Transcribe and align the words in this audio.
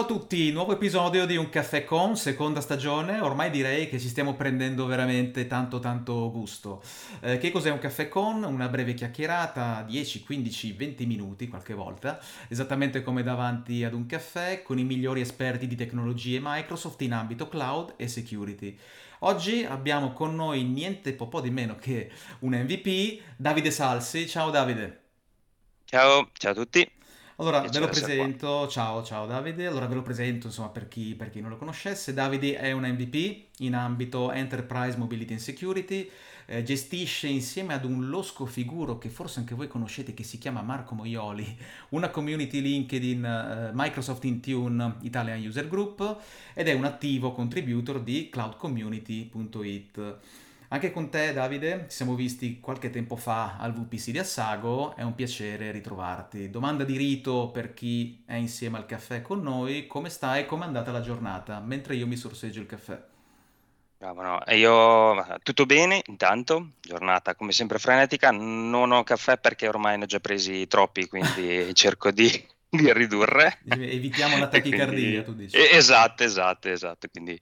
Ciao 0.00 0.08
a 0.08 0.18
tutti, 0.18 0.50
nuovo 0.50 0.72
episodio 0.72 1.26
di 1.26 1.36
Un 1.36 1.50
Caffè 1.50 1.84
Con, 1.84 2.16
seconda 2.16 2.62
stagione. 2.62 3.20
Ormai 3.20 3.50
direi 3.50 3.86
che 3.86 4.00
ci 4.00 4.08
stiamo 4.08 4.32
prendendo 4.32 4.86
veramente 4.86 5.46
tanto 5.46 5.78
tanto 5.78 6.30
gusto. 6.30 6.82
Eh, 7.20 7.36
che 7.36 7.50
cos'è 7.50 7.70
un 7.70 7.78
caffè 7.78 8.08
con? 8.08 8.42
Una 8.42 8.68
breve 8.68 8.94
chiacchierata, 8.94 9.84
10, 9.86 10.22
15, 10.22 10.72
20 10.72 11.04
minuti 11.04 11.48
qualche 11.48 11.74
volta, 11.74 12.18
esattamente 12.48 13.02
come 13.02 13.22
davanti 13.22 13.84
ad 13.84 13.92
un 13.92 14.06
caffè, 14.06 14.62
con 14.62 14.78
i 14.78 14.84
migliori 14.84 15.20
esperti 15.20 15.66
di 15.66 15.76
tecnologie 15.76 16.40
Microsoft 16.42 17.02
in 17.02 17.12
ambito 17.12 17.46
cloud 17.46 17.92
e 17.98 18.08
security. 18.08 18.74
Oggi 19.18 19.64
abbiamo 19.64 20.14
con 20.14 20.34
noi 20.34 20.62
niente 20.62 21.12
po' 21.12 21.42
di 21.42 21.50
meno 21.50 21.76
che 21.76 22.10
un 22.38 22.52
MVP, 22.52 23.20
Davide 23.36 23.70
Salsi. 23.70 24.26
Ciao 24.26 24.48
Davide. 24.48 25.00
Ciao, 25.84 26.30
ciao 26.32 26.52
a 26.52 26.54
tutti. 26.54 26.90
Allora, 27.40 27.60
ve 27.62 27.78
lo 27.78 27.88
presento, 27.88 28.68
ciao, 28.68 29.02
ciao 29.02 29.24
Davide, 29.24 29.66
allora 29.66 29.86
ve 29.86 29.94
lo 29.94 30.02
presento 30.02 30.48
insomma 30.48 30.68
per 30.68 30.88
chi, 30.88 31.14
per 31.14 31.30
chi 31.30 31.40
non 31.40 31.48
lo 31.48 31.56
conoscesse, 31.56 32.12
Davide 32.12 32.58
è 32.58 32.72
un 32.72 32.82
MVP 32.82 33.44
in 33.60 33.74
ambito 33.74 34.30
Enterprise 34.30 34.98
Mobility 34.98 35.32
and 35.32 35.40
Security, 35.40 36.10
eh, 36.44 36.62
gestisce 36.62 37.28
insieme 37.28 37.72
ad 37.72 37.86
un 37.86 38.10
losco 38.10 38.44
figuro 38.44 38.98
che 38.98 39.08
forse 39.08 39.38
anche 39.38 39.54
voi 39.54 39.68
conoscete 39.68 40.12
che 40.12 40.22
si 40.22 40.36
chiama 40.36 40.60
Marco 40.60 40.94
Moioli, 40.94 41.56
una 41.96 42.10
community 42.10 42.60
LinkedIn 42.60 43.24
eh, 43.24 43.70
Microsoft 43.72 44.24
Intune 44.24 44.96
Italian 45.00 45.42
User 45.42 45.66
Group 45.66 46.18
ed 46.52 46.68
è 46.68 46.74
un 46.74 46.84
attivo 46.84 47.32
contributor 47.32 48.02
di 48.02 48.28
cloudcommunity.it. 48.28 50.18
Anche 50.72 50.92
con 50.92 51.10
te, 51.10 51.32
Davide, 51.32 51.86
ci 51.88 51.96
siamo 51.96 52.14
visti 52.14 52.60
qualche 52.60 52.90
tempo 52.90 53.16
fa 53.16 53.56
al 53.58 53.72
VPC 53.72 54.10
di 54.10 54.20
Assago, 54.20 54.94
è 54.94 55.02
un 55.02 55.16
piacere 55.16 55.72
ritrovarti. 55.72 56.48
Domanda 56.48 56.84
di 56.84 56.96
rito 56.96 57.50
per 57.50 57.74
chi 57.74 58.22
è 58.24 58.34
insieme 58.34 58.78
al 58.78 58.86
caffè 58.86 59.20
con 59.20 59.42
noi, 59.42 59.88
come 59.88 60.08
stai, 60.10 60.46
come 60.46 60.62
è 60.62 60.66
andata 60.68 60.92
la 60.92 61.00
giornata, 61.00 61.58
mentre 61.58 61.96
io 61.96 62.06
mi 62.06 62.14
sorseggio 62.14 62.60
il 62.60 62.66
caffè? 62.66 63.02
Bravo, 63.98 64.22
no. 64.22 64.42
io 64.54 65.40
tutto 65.42 65.66
bene, 65.66 66.02
intanto, 66.06 66.74
giornata 66.80 67.34
come 67.34 67.50
sempre 67.50 67.80
frenetica, 67.80 68.30
non 68.30 68.92
ho 68.92 69.02
caffè 69.02 69.38
perché 69.38 69.66
ormai 69.66 69.98
ne 69.98 70.04
ho 70.04 70.06
già 70.06 70.20
presi 70.20 70.68
troppi, 70.68 71.08
quindi 71.08 71.74
cerco 71.74 72.12
di, 72.12 72.30
di 72.68 72.92
ridurre. 72.92 73.58
Evitiamo 73.68 74.38
la 74.38 74.46
tachicardia, 74.46 75.24
quindi, 75.24 75.24
tu 75.24 75.34
dici. 75.34 75.56
Esatto, 75.56 76.22
esatto, 76.22 76.68
esatto, 76.68 77.08
quindi 77.10 77.36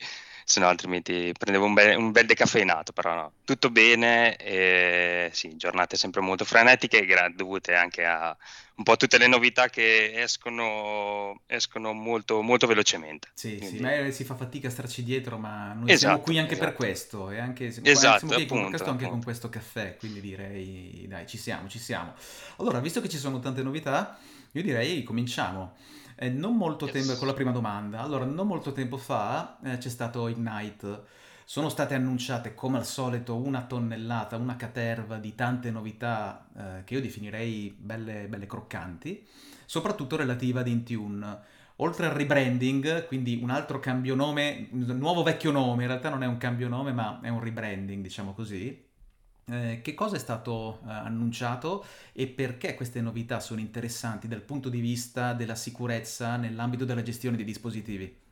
se 0.49 0.61
no 0.61 0.67
altrimenti 0.69 1.31
prendevo 1.39 1.67
un 1.67 1.75
bel, 1.75 1.99
un 1.99 2.11
bel 2.11 2.25
decaffeinato, 2.25 2.93
però 2.93 3.15
no, 3.15 3.33
tutto 3.45 3.69
bene, 3.69 4.35
e, 4.37 5.29
sì, 5.31 5.55
giornate 5.59 5.99
sempre 5.99 6.23
molto 6.23 6.47
frenetiche, 6.47 7.07
dovute 7.35 7.75
anche 7.75 8.07
a 8.07 8.35
un 8.77 8.83
po' 8.83 8.97
tutte 8.97 9.19
le 9.19 9.27
novità 9.27 9.69
che 9.69 10.23
escono, 10.23 11.43
escono 11.45 11.93
molto, 11.93 12.41
molto 12.41 12.67
velocemente. 12.67 13.29
Sì, 13.35 13.59
Quindi... 13.59 13.77
sì, 13.77 13.83
ma 13.83 14.11
si 14.11 14.25
fa 14.25 14.37
fatica 14.37 14.69
a 14.69 14.71
starci 14.71 15.05
dietro, 15.05 15.37
ma 15.37 15.75
noi 15.75 15.91
esatto, 15.91 15.99
siamo 15.99 16.21
qui 16.21 16.39
anche 16.39 16.55
esatto. 16.55 16.67
per 16.67 16.77
questo, 16.77 17.31
e 17.31 17.39
anche, 17.39 17.71
siamo, 17.71 17.87
esatto, 17.87 18.19
siamo 18.21 18.33
qui 18.33 18.43
appunto, 18.45 18.63
con 18.63 18.71
questo, 18.71 18.91
anche 18.91 19.09
con 19.09 19.23
questo 19.23 19.49
caffè, 19.51 19.97
quindi 19.99 20.23
direi, 20.23 21.05
dai, 21.07 21.27
ci 21.27 21.37
siamo, 21.37 21.69
ci 21.69 21.79
siamo. 21.79 22.15
Allora, 22.57 22.81
visto 22.81 23.03
che 23.03 23.11
ci 23.11 23.19
sono 23.19 23.39
tante 23.39 23.63
novità, 23.63 24.19
io 24.53 24.63
direi 24.63 25.03
cominciamo. 25.03 25.77
Eh, 26.21 26.31
non 26.31 26.57
molto 26.57 26.87
yes. 26.87 26.95
tempo, 26.95 27.17
con 27.17 27.29
la 27.29 27.35
prima 27.35 27.53
domanda, 27.53 28.01
allora, 28.01 28.25
non 28.25 28.47
molto 28.49 28.73
tempo 28.73 28.97
fa 28.97 29.59
eh, 29.63 29.79
c'è 29.79 29.89
stato 29.89 30.27
Ignite, 30.27 31.03
sono 31.45 31.69
state 31.69 31.95
annunciate 31.95 32.55
come 32.55 32.79
al 32.79 32.85
solito 32.85 33.37
una 33.37 33.63
tonnellata, 33.63 34.37
una 34.37 34.57
caterva 34.57 35.19
di 35.19 35.37
tante 35.37 35.71
novità 35.71 36.49
eh, 36.57 36.85
che 36.85 36.95
io 36.95 37.01
definirei 37.01 37.73
belle, 37.79 38.27
belle 38.27 38.47
croccanti, 38.47 39.25
soprattutto 39.65 40.17
relativa 40.17 40.61
ad 40.61 40.67
Intune. 40.67 41.39
Oltre 41.77 42.07
al 42.07 42.13
rebranding, 42.13 43.07
quindi 43.07 43.39
un 43.41 43.51
altro 43.51 43.79
cambio 43.79 44.17
nome, 44.17 44.67
nuovo 44.73 45.23
vecchio 45.23 45.53
nome, 45.53 45.83
in 45.83 45.89
realtà 45.89 46.09
non 46.09 46.25
è 46.25 46.27
un 46.27 46.37
cambio 46.37 46.67
nome 46.67 46.91
ma 46.93 47.21
è 47.23 47.29
un 47.29 47.39
rebranding, 47.39 48.03
diciamo 48.03 48.33
così, 48.35 48.88
eh, 49.51 49.81
che 49.83 49.95
cosa 49.95 50.17
è 50.17 50.19
stato 50.19 50.81
eh, 50.87 50.91
annunciato 50.91 51.85
e 52.13 52.27
perché 52.27 52.75
queste 52.75 53.01
novità 53.01 53.41
sono 53.41 53.61
interessanti 53.61 54.29
dal 54.29 54.43
punto 54.43 54.69
di 54.69 54.81
vista 54.81 55.33
della 55.33 55.55
sicurezza 55.55 56.37
nell'ambito 56.37 56.85
della 56.85 57.03
gestione 57.03 57.37
dei 57.37 57.45
dispositivi? 57.45 58.27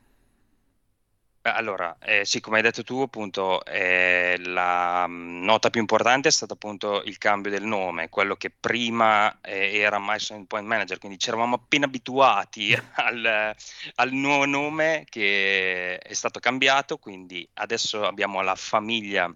Allora, 1.53 1.97
eh, 2.01 2.25
sì, 2.25 2.41
come 2.41 2.57
hai 2.57 2.61
detto 2.63 2.83
tu, 2.83 2.99
appunto, 2.99 3.63
eh, 3.65 4.37
la 4.39 5.05
mm, 5.07 5.43
nota 5.43 5.69
più 5.69 5.79
importante 5.79 6.27
è 6.27 6.31
stato 6.31 6.53
appunto 6.53 7.01
il 7.03 7.17
cambio 7.17 7.49
del 7.51 7.63
nome, 7.63 8.09
quello 8.09 8.35
che 8.35 8.49
prima 8.51 9.39
eh, 9.41 9.77
era 9.77 9.97
Microsoft 9.99 10.39
Endpoint 10.39 10.67
Manager, 10.67 10.99
quindi 10.99 11.17
ci 11.17 11.29
eravamo 11.29 11.55
appena 11.55 11.85
abituati 11.85 12.73
al, 12.95 13.55
al, 13.95 14.11
nuovo 14.11 14.45
nome 14.45 15.05
che 15.09 15.97
è 15.97 16.13
stato 16.13 16.39
cambiato, 16.39 16.97
quindi 16.97 17.47
adesso 17.53 18.05
abbiamo 18.05 18.41
la 18.41 18.55
famiglia 18.55 19.31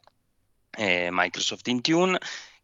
eh, 0.78 1.10
Microsoft 1.12 1.68
Intune 1.68 2.20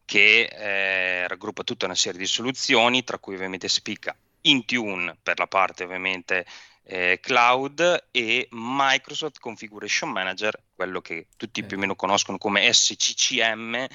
che 0.05 0.43
eh, 0.43 1.27
raggruppa 1.27 1.63
tutta 1.63 1.85
una 1.85 1.95
serie 1.95 2.19
di 2.19 2.25
soluzioni, 2.25 3.03
tra 3.03 3.19
cui 3.19 3.35
ovviamente 3.35 3.67
spicca 3.67 4.15
Intune 4.41 5.17
per 5.21 5.37
la 5.37 5.47
parte 5.47 5.83
ovviamente 5.83 6.45
eh, 6.89 7.19
cloud 7.21 8.07
e 8.11 8.47
Microsoft 8.51 9.39
Configuration 9.39 10.09
Manager, 10.09 10.57
quello 10.73 11.01
che 11.01 11.27
tutti 11.35 11.63
più 11.63 11.75
o 11.75 11.79
meno 11.79 11.95
conoscono 11.95 12.37
come 12.37 12.71
SCCM, 12.71 13.75
eh, 13.75 13.89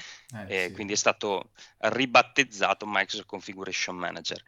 eh, 0.47 0.67
sì. 0.67 0.73
quindi 0.73 0.93
è 0.93 0.95
stato 0.95 1.49
ribattezzato 1.79 2.85
Microsoft 2.87 3.27
Configuration 3.27 3.95
Manager. 3.95 4.41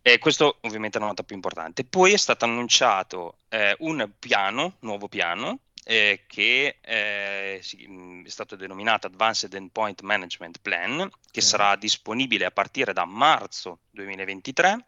E 0.00 0.18
questo 0.18 0.58
ovviamente 0.62 0.96
è 0.96 1.00
la 1.00 1.08
nota 1.08 1.22
più 1.22 1.34
importante. 1.34 1.84
Poi 1.84 2.12
è 2.12 2.16
stato 2.16 2.46
annunciato 2.46 3.38
eh, 3.48 3.76
un 3.80 4.10
piano, 4.18 4.76
nuovo 4.80 5.08
piano, 5.08 5.60
eh, 5.84 6.24
che 6.26 6.78
eh, 6.80 7.58
è 7.58 8.28
stato 8.28 8.56
denominato 8.56 9.06
Advanced 9.06 9.52
Endpoint 9.54 10.00
Management 10.00 10.58
Plan, 10.60 10.96
che 10.96 11.38
okay. 11.38 11.42
sarà 11.42 11.76
disponibile 11.76 12.46
a 12.46 12.50
partire 12.50 12.92
da 12.92 13.04
marzo 13.04 13.80
2023, 13.90 14.84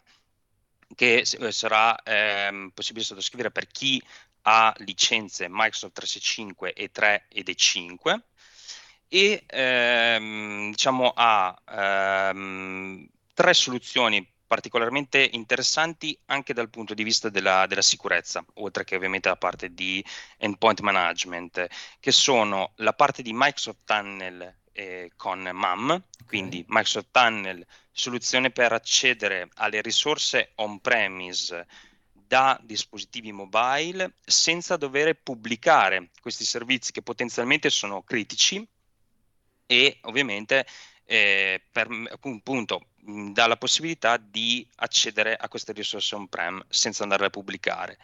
che 0.94 1.26
eh, 1.28 1.52
sarà 1.52 2.00
ehm, 2.02 2.70
possibile 2.74 3.04
sottoscrivere 3.04 3.50
per 3.50 3.66
chi 3.66 4.02
ha 4.42 4.72
licenze 4.78 5.46
Microsoft 5.48 5.94
365 5.94 6.72
e 6.72 6.90
3 6.90 7.26
ed 7.28 7.48
E5 7.48 8.20
e 9.08 9.44
ehm, 9.46 10.70
diciamo 10.70 11.12
ha 11.14 11.56
ehm, 12.30 13.08
tre 13.34 13.54
soluzioni 13.54 14.26
particolarmente 14.46 15.28
interessanti 15.32 16.18
anche 16.26 16.54
dal 16.54 16.70
punto 16.70 16.94
di 16.94 17.02
vista 17.02 17.28
della, 17.28 17.66
della, 17.66 17.82
sicurezza, 17.82 18.44
oltre 18.54 18.84
che 18.84 18.96
ovviamente 18.96 19.28
la 19.28 19.36
parte 19.36 19.74
di 19.74 20.04
endpoint 20.38 20.80
management, 20.80 21.66
che 21.98 22.12
sono 22.12 22.72
la 22.76 22.92
parte 22.92 23.22
di 23.22 23.32
Microsoft 23.32 23.80
Tunnel 23.84 24.54
eh, 24.72 25.10
con 25.16 25.40
MAM, 25.40 26.02
quindi 26.26 26.64
Microsoft 26.68 27.08
Tunnel, 27.10 27.66
soluzione 27.90 28.50
per 28.50 28.72
accedere 28.72 29.48
alle 29.54 29.80
risorse 29.80 30.52
on-premise 30.56 31.66
da 32.12 32.58
dispositivi 32.62 33.32
mobile 33.32 34.14
senza 34.24 34.76
dover 34.76 35.14
pubblicare 35.22 36.10
questi 36.20 36.44
servizi 36.44 36.92
che 36.92 37.02
potenzialmente 37.02 37.70
sono 37.70 38.02
critici 38.02 38.66
e 39.66 39.98
ovviamente 40.02 40.66
eh, 41.06 41.62
per 41.70 41.88
appunto 42.10 42.88
dà 42.98 43.46
la 43.46 43.56
possibilità 43.56 44.16
di 44.16 44.66
accedere 44.76 45.36
a 45.36 45.48
queste 45.48 45.72
risorse 45.72 46.14
on-prem 46.16 46.64
senza 46.68 47.04
andarle 47.04 47.26
a 47.26 47.30
pubblicare. 47.30 47.96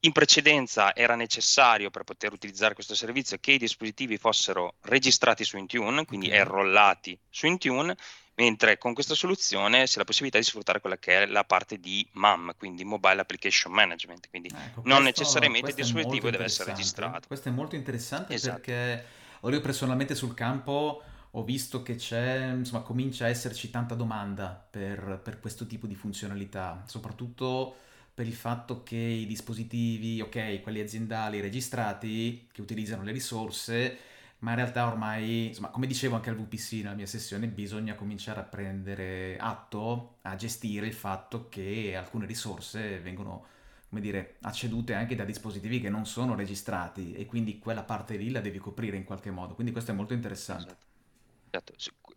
In 0.00 0.12
precedenza 0.12 0.94
era 0.94 1.14
necessario 1.14 1.88
per 1.88 2.04
poter 2.04 2.32
utilizzare 2.32 2.74
questo 2.74 2.94
servizio 2.94 3.38
che 3.40 3.52
i 3.52 3.58
dispositivi 3.58 4.18
fossero 4.18 4.74
registrati 4.82 5.44
su 5.44 5.56
Intune, 5.56 6.04
quindi 6.04 6.28
enrollati 6.28 7.18
su 7.30 7.46
Intune, 7.46 7.96
mentre 8.34 8.76
con 8.76 8.92
questa 8.92 9.14
soluzione 9.14 9.86
si 9.86 9.94
ha 9.94 10.00
la 10.00 10.04
possibilità 10.04 10.36
di 10.36 10.44
sfruttare 10.44 10.80
quella 10.80 10.98
che 10.98 11.22
è 11.22 11.26
la 11.26 11.44
parte 11.44 11.78
di 11.78 12.06
MAM, 12.12 12.54
quindi 12.58 12.84
Mobile 12.84 13.22
Application 13.22 13.72
Management, 13.72 14.28
quindi 14.28 14.48
ecco, 14.48 14.82
non 14.84 15.02
questo, 15.02 15.22
necessariamente 15.22 15.70
il 15.70 15.76
dispositivo 15.76 16.28
deve 16.28 16.44
essere 16.44 16.72
registrato. 16.72 17.26
Questo 17.26 17.48
è 17.48 17.52
molto 17.52 17.74
interessante 17.74 18.34
esatto. 18.34 18.60
perché 18.60 19.06
io 19.40 19.60
personalmente 19.62 20.14
sul 20.14 20.34
campo 20.34 21.02
ho 21.36 21.42
visto 21.42 21.82
che 21.82 21.96
c'è, 21.96 22.52
insomma, 22.52 22.82
comincia 22.82 23.24
a 23.24 23.28
esserci 23.28 23.70
tanta 23.70 23.94
domanda 23.96 24.66
per, 24.70 25.20
per, 25.22 25.40
questo 25.40 25.66
tipo 25.66 25.86
di 25.88 25.94
funzionalità, 25.96 26.84
soprattutto 26.86 27.76
per 28.14 28.26
il 28.26 28.34
fatto 28.34 28.84
che 28.84 28.96
i 28.96 29.26
dispositivi, 29.26 30.20
ok, 30.20 30.60
quelli 30.62 30.80
aziendali 30.80 31.40
registrati, 31.40 32.48
che 32.52 32.60
utilizzano 32.60 33.02
le 33.02 33.10
risorse, 33.10 33.98
ma 34.38 34.50
in 34.50 34.56
realtà 34.56 34.86
ormai, 34.86 35.48
insomma, 35.48 35.70
come 35.70 35.88
dicevo 35.88 36.14
anche 36.14 36.30
al 36.30 36.36
VPC 36.36 36.74
nella 36.74 36.94
mia 36.94 37.06
sessione, 37.06 37.48
bisogna 37.48 37.96
cominciare 37.96 38.38
a 38.38 38.44
prendere 38.44 39.36
atto, 39.36 40.18
a 40.22 40.36
gestire 40.36 40.86
il 40.86 40.92
fatto 40.94 41.48
che 41.48 41.96
alcune 41.96 42.26
risorse 42.26 43.00
vengono, 43.00 43.46
come 43.88 44.00
dire, 44.00 44.36
accedute 44.42 44.94
anche 44.94 45.16
da 45.16 45.24
dispositivi 45.24 45.80
che 45.80 45.88
non 45.90 46.06
sono 46.06 46.36
registrati 46.36 47.12
e 47.14 47.26
quindi 47.26 47.58
quella 47.58 47.82
parte 47.82 48.16
lì 48.16 48.30
la 48.30 48.40
devi 48.40 48.58
coprire 48.58 48.96
in 48.96 49.04
qualche 49.04 49.32
modo. 49.32 49.54
Quindi 49.54 49.72
questo 49.72 49.90
è 49.90 49.94
molto 49.94 50.14
interessante. 50.14 50.66
Esatto. 50.66 50.92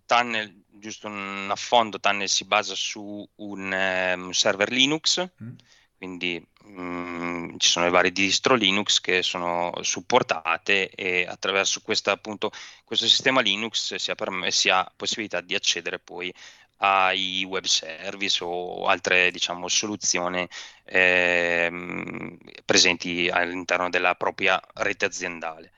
Tunnel, 0.06 0.64
giusto 0.70 1.08
un 1.08 1.48
affondo, 1.52 2.00
Tunnel 2.00 2.30
si 2.30 2.46
basa 2.46 2.74
su 2.76 3.28
un 3.36 4.16
um, 4.16 4.32
server 4.32 4.72
Linux, 4.72 5.30
mm. 5.44 5.56
quindi 5.98 6.44
um, 6.64 7.58
ci 7.58 7.70
sono 7.70 7.86
le 7.86 7.92
varie 7.92 8.12
distro 8.12 8.56
Linux 8.56 9.02
che 9.02 9.22
sono 9.22 9.74
supportate 9.82 10.90
e 10.90 11.26
attraverso 11.28 11.82
questa, 11.82 12.12
appunto, 12.12 12.52
questo 12.86 13.06
sistema 13.06 13.42
Linux 13.42 13.96
si 13.96 14.12
ha, 14.12 14.16
perm- 14.16 14.48
si 14.48 14.70
ha 14.70 14.90
possibilità 14.96 15.42
di 15.42 15.56
accedere 15.56 16.00
poi 16.00 16.34
ai 16.78 17.44
web 17.44 17.64
service 17.66 18.44
o 18.44 18.86
altre 18.86 19.32
diciamo, 19.32 19.68
soluzioni 19.68 20.48
eh, 20.86 22.38
presenti 22.66 23.30
all'interno 23.30 23.90
della 23.90 24.16
propria 24.16 24.62
rete 24.76 25.06
aziendale. 25.06 25.72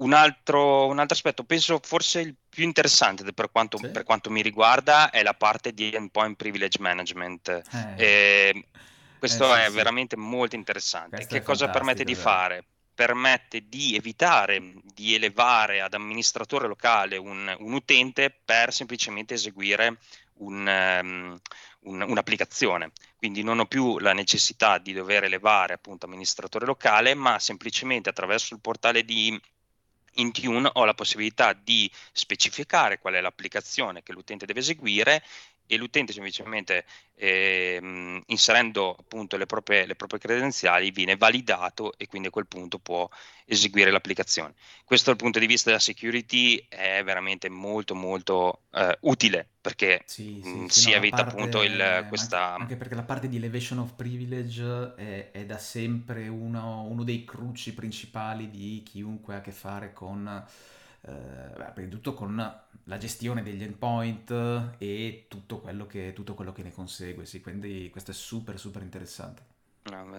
Un 0.00 0.12
altro, 0.14 0.86
un 0.86 0.98
altro, 0.98 1.14
aspetto, 1.14 1.44
penso 1.44 1.78
forse 1.82 2.20
il 2.20 2.34
più 2.48 2.64
interessante 2.64 3.30
per 3.32 3.50
quanto, 3.50 3.76
sì. 3.76 3.88
per 3.88 4.04
quanto, 4.04 4.30
mi 4.30 4.40
riguarda, 4.40 5.10
è 5.10 5.22
la 5.22 5.34
parte 5.34 5.72
di 5.72 5.90
endpoint 5.90 6.36
privilege 6.36 6.78
management. 6.80 7.48
Eh. 7.48 7.94
Eh, 7.96 8.64
questo 9.18 9.54
eh, 9.54 9.58
sì, 9.58 9.62
è 9.64 9.68
sì. 9.68 9.74
veramente 9.74 10.16
molto 10.16 10.56
interessante. 10.56 11.16
Questo 11.16 11.34
che 11.34 11.42
cosa 11.42 11.68
permette 11.68 12.04
di 12.04 12.14
fare? 12.14 12.64
Permette 12.94 13.68
di 13.68 13.94
evitare 13.94 14.72
di 14.82 15.14
elevare 15.14 15.80
ad 15.80 15.94
amministratore 15.94 16.66
locale 16.66 17.16
un, 17.16 17.54
un 17.58 17.72
utente 17.72 18.34
per 18.44 18.72
semplicemente 18.72 19.34
eseguire 19.34 19.98
un, 20.40 20.66
um, 21.02 21.38
un, 21.80 22.00
un'applicazione. 22.02 22.92
Quindi 23.16 23.42
non 23.42 23.58
ho 23.58 23.66
più 23.66 23.98
la 23.98 24.12
necessità 24.12 24.78
di 24.78 24.92
dover 24.92 25.24
elevare 25.24 25.74
appunto 25.74 26.06
amministratore 26.06 26.66
locale, 26.66 27.14
ma 27.14 27.38
semplicemente 27.38 28.08
attraverso 28.08 28.54
il 28.54 28.60
portale 28.60 29.04
di 29.04 29.38
Intune 30.14 30.70
ho 30.72 30.84
la 30.84 30.94
possibilità 30.94 31.52
di 31.52 31.90
specificare 32.12 32.98
qual 32.98 33.14
è 33.14 33.20
l'applicazione 33.20 34.02
che 34.02 34.12
l'utente 34.12 34.46
deve 34.46 34.60
eseguire 34.60 35.22
e 35.70 35.76
l'utente 35.76 36.12
semplicemente 36.12 36.84
eh, 37.14 38.22
inserendo 38.26 38.96
appunto 38.98 39.36
le 39.36 39.46
proprie, 39.46 39.86
le 39.86 39.94
proprie, 39.94 40.18
credenziali 40.18 40.90
viene 40.90 41.16
validato 41.16 41.92
e 41.96 42.08
quindi 42.08 42.26
a 42.26 42.30
quel 42.32 42.48
punto 42.48 42.80
può 42.80 43.08
eseguire 43.44 43.92
l'applicazione. 43.92 44.54
Questo 44.84 45.10
dal 45.10 45.18
punto 45.18 45.38
di 45.38 45.46
vista 45.46 45.70
della 45.70 45.80
security 45.80 46.66
è 46.68 47.04
veramente 47.04 47.48
molto 47.48 47.94
molto 47.94 48.62
eh, 48.72 48.98
utile 49.02 49.46
perché 49.60 50.02
sì, 50.06 50.40
sì, 50.42 50.48
mh, 50.48 50.66
sì, 50.66 50.80
si 50.80 50.90
no, 50.90 50.96
evita 50.96 51.16
parte, 51.16 51.30
appunto 51.30 51.62
il, 51.62 52.06
questa... 52.08 52.54
Anche, 52.56 52.76
perché 52.76 52.96
la 52.96 53.02
parte 53.02 53.28
di 53.28 53.36
elevation 53.36 53.78
of 53.78 53.92
privilege 53.94 54.94
è, 54.96 55.30
è 55.30 55.44
da 55.44 55.58
sempre 55.58 56.26
uno, 56.26 56.82
uno 56.82 57.04
dei 57.04 57.24
cruci 57.24 57.74
principali 57.74 58.50
di 58.50 58.82
chiunque 58.84 59.34
ha 59.34 59.38
a 59.38 59.40
che 59.40 59.52
fare 59.52 59.92
con 59.92 60.44
eh, 61.02 61.72
prima 61.72 61.88
di 61.88 61.88
tutto 61.88 62.14
con 62.14 62.36
la 62.84 62.98
gestione 62.98 63.42
degli 63.42 63.62
endpoint 63.62 64.30
e 64.78 65.26
tutto 65.28 65.60
quello 65.60 65.86
che, 65.86 66.12
tutto 66.12 66.34
quello 66.34 66.52
che 66.52 66.62
ne 66.62 66.72
consegue, 66.72 67.24
sì, 67.26 67.40
quindi 67.40 67.88
questo 67.90 68.10
è 68.10 68.14
super 68.14 68.58
super 68.58 68.82
interessante. 68.82 69.50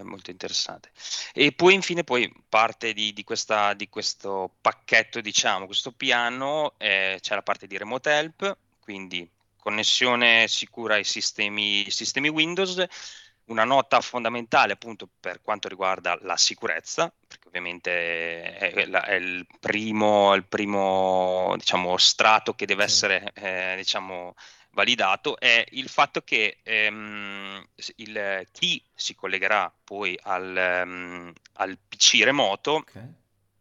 Molto 0.03 0.31
interessante. 0.31 0.89
E 1.33 1.51
poi 1.51 1.75
infine 1.75 2.03
poi 2.03 2.33
parte 2.49 2.93
di, 2.93 3.13
di, 3.13 3.23
questa, 3.23 3.73
di 3.73 3.87
questo 3.89 4.49
pacchetto, 4.59 5.21
diciamo, 5.21 5.67
questo 5.67 5.91
piano, 5.91 6.73
eh, 6.77 7.19
c'è 7.21 7.35
la 7.35 7.43
parte 7.43 7.67
di 7.67 7.77
remote 7.77 8.09
help, 8.09 8.57
quindi 8.79 9.29
connessione 9.57 10.47
sicura 10.47 10.95
ai 10.95 11.03
sistemi, 11.03 11.89
sistemi 11.89 12.27
Windows, 12.27 12.83
una 13.45 13.63
nota 13.63 14.01
fondamentale 14.01 14.73
appunto 14.73 15.07
per 15.19 15.41
quanto 15.41 15.67
riguarda 15.67 16.17
la 16.21 16.37
sicurezza, 16.37 17.13
ovviamente 17.51 17.91
è, 18.55 18.71
è 18.71 19.13
il 19.13 19.45
primo, 19.59 20.33
il 20.33 20.45
primo 20.45 21.53
diciamo, 21.57 21.97
strato 21.97 22.53
che 22.53 22.65
deve 22.65 22.85
essere 22.85 23.31
eh, 23.33 23.73
diciamo, 23.75 24.33
validato, 24.71 25.37
è 25.37 25.65
il 25.71 25.89
fatto 25.89 26.21
che 26.21 26.59
ehm, 26.63 27.63
il, 27.97 28.47
chi 28.53 28.81
si 28.93 29.15
collegherà 29.15 29.71
poi 29.83 30.17
al, 30.23 30.81
um, 30.85 31.33
al 31.53 31.77
PC 31.77 32.21
remoto 32.23 32.75
okay. 32.75 33.13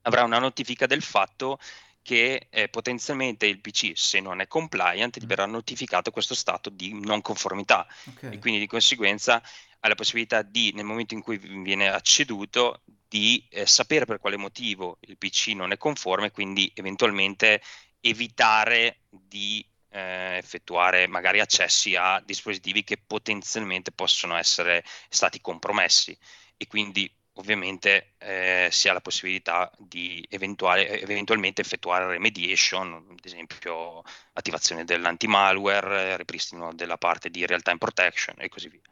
avrà 0.02 0.22
una 0.22 0.38
notifica 0.38 0.87
del 0.87 1.02
fatto 1.02 1.58
che 2.00 2.46
eh, 2.48 2.69
potenzialmente 2.69 3.46
il 3.46 3.60
PC, 3.60 3.92
se 3.94 4.20
non 4.20 4.40
è 4.40 4.46
compliant, 4.46 5.19
gli 5.19 5.25
mm. 5.25 5.28
verrà 5.28 5.46
notificato 5.46 6.12
questo 6.12 6.34
stato 6.34 6.70
di 6.70 6.98
non 6.98 7.20
conformità 7.22 7.87
okay. 8.08 8.34
e 8.34 8.38
quindi 8.38 8.60
di 8.60 8.66
conseguenza 8.69 9.42
ha 9.81 9.88
la 9.88 9.94
possibilità 9.96 10.42
di, 10.42 10.72
nel 10.75 10.84
momento 10.84 11.14
in 11.14 11.22
cui 11.22 11.38
viene 11.38 11.88
acceduto, 11.88 12.82
di 13.10 13.44
eh, 13.50 13.66
sapere 13.66 14.04
per 14.04 14.20
quale 14.20 14.36
motivo 14.36 14.98
il 15.00 15.18
PC 15.18 15.48
non 15.48 15.72
è 15.72 15.76
conforme, 15.76 16.30
quindi 16.30 16.70
eventualmente 16.76 17.60
evitare 17.98 19.00
di 19.10 19.66
eh, 19.88 20.36
effettuare 20.36 21.08
magari 21.08 21.40
accessi 21.40 21.96
a 21.96 22.22
dispositivi 22.24 22.84
che 22.84 22.98
potenzialmente 23.04 23.90
possono 23.90 24.36
essere 24.36 24.84
stati 25.08 25.40
compromessi 25.40 26.16
e 26.56 26.68
quindi 26.68 27.12
ovviamente 27.34 28.14
eh, 28.18 28.68
si 28.70 28.88
ha 28.88 28.92
la 28.92 29.00
possibilità 29.00 29.72
di 29.76 30.24
eventualmente 30.30 31.62
effettuare 31.62 32.06
remediation, 32.06 32.92
ad 33.10 33.24
esempio 33.24 34.02
attivazione 34.34 34.84
dell'anti-malware, 34.84 36.16
ripristino 36.16 36.72
della 36.74 36.96
parte 36.96 37.28
di 37.28 37.44
real-time 37.44 37.78
protection 37.78 38.36
e 38.38 38.48
così 38.48 38.68
via. 38.68 38.82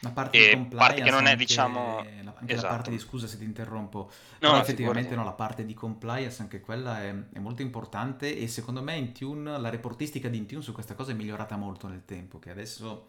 La 0.00 0.10
parte 0.10 0.38
e 0.38 0.48
di 0.48 0.54
compliance 0.54 0.86
parte 0.86 1.02
che 1.02 1.10
non 1.10 1.26
è, 1.26 1.30
anche, 1.30 1.36
diciamo... 1.36 1.98
Anche 2.40 2.54
esatto. 2.54 2.68
la 2.68 2.72
parte 2.72 2.90
di, 2.90 2.98
scusa 2.98 3.26
se 3.26 3.36
ti 3.36 3.44
interrompo, 3.44 4.10
no, 4.40 4.58
effettivamente 4.58 5.14
no, 5.14 5.24
la 5.24 5.32
parte 5.32 5.66
di 5.66 5.74
compliance 5.74 6.40
anche 6.40 6.60
quella 6.60 7.02
è, 7.02 7.14
è, 7.32 7.38
molto 7.38 7.60
importante 7.60 8.34
e 8.34 8.48
secondo 8.48 8.82
me 8.82 8.96
Intune, 8.96 9.58
la 9.58 9.68
reportistica 9.68 10.28
di 10.28 10.38
Intune 10.38 10.62
su 10.62 10.72
questa 10.72 10.94
cosa 10.94 11.12
è 11.12 11.14
migliorata 11.14 11.56
molto 11.56 11.86
nel 11.86 12.06
tempo, 12.06 12.38
che 12.38 12.50
adesso, 12.50 13.08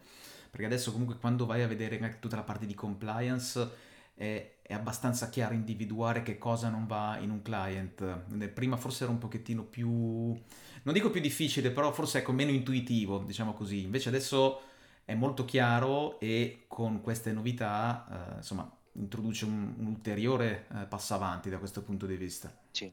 perché 0.50 0.66
adesso 0.66 0.92
comunque 0.92 1.16
quando 1.16 1.46
vai 1.46 1.62
a 1.62 1.66
vedere 1.66 2.18
tutta 2.20 2.36
la 2.36 2.42
parte 2.42 2.66
di 2.66 2.74
compliance 2.74 3.70
è, 4.14 4.56
è 4.60 4.74
abbastanza 4.74 5.30
chiaro 5.30 5.54
individuare 5.54 6.22
che 6.22 6.36
cosa 6.36 6.68
non 6.68 6.86
va 6.86 7.16
in 7.18 7.30
un 7.30 7.40
client. 7.40 8.04
Prima 8.52 8.76
forse 8.76 9.04
era 9.04 9.12
un 9.12 9.18
pochettino 9.18 9.62
più, 9.62 9.88
non 9.88 10.92
dico 10.92 11.08
più 11.08 11.22
difficile, 11.22 11.70
però 11.70 11.90
forse 11.90 12.18
ecco 12.18 12.32
meno 12.32 12.50
intuitivo, 12.50 13.20
diciamo 13.20 13.54
così, 13.54 13.82
invece 13.82 14.10
adesso 14.10 14.60
è 15.04 15.14
molto 15.14 15.44
chiaro 15.44 16.18
e 16.20 16.64
con 16.68 17.00
queste 17.00 17.32
novità, 17.32 18.06
eh, 18.32 18.36
insomma, 18.36 18.70
introduce 18.94 19.44
un, 19.44 19.74
un 19.78 19.86
ulteriore 19.86 20.66
eh, 20.74 20.84
passo 20.86 21.14
avanti 21.14 21.50
da 21.50 21.58
questo 21.58 21.82
punto 21.82 22.06
di 22.06 22.16
vista. 22.16 22.54
Sì. 22.70 22.92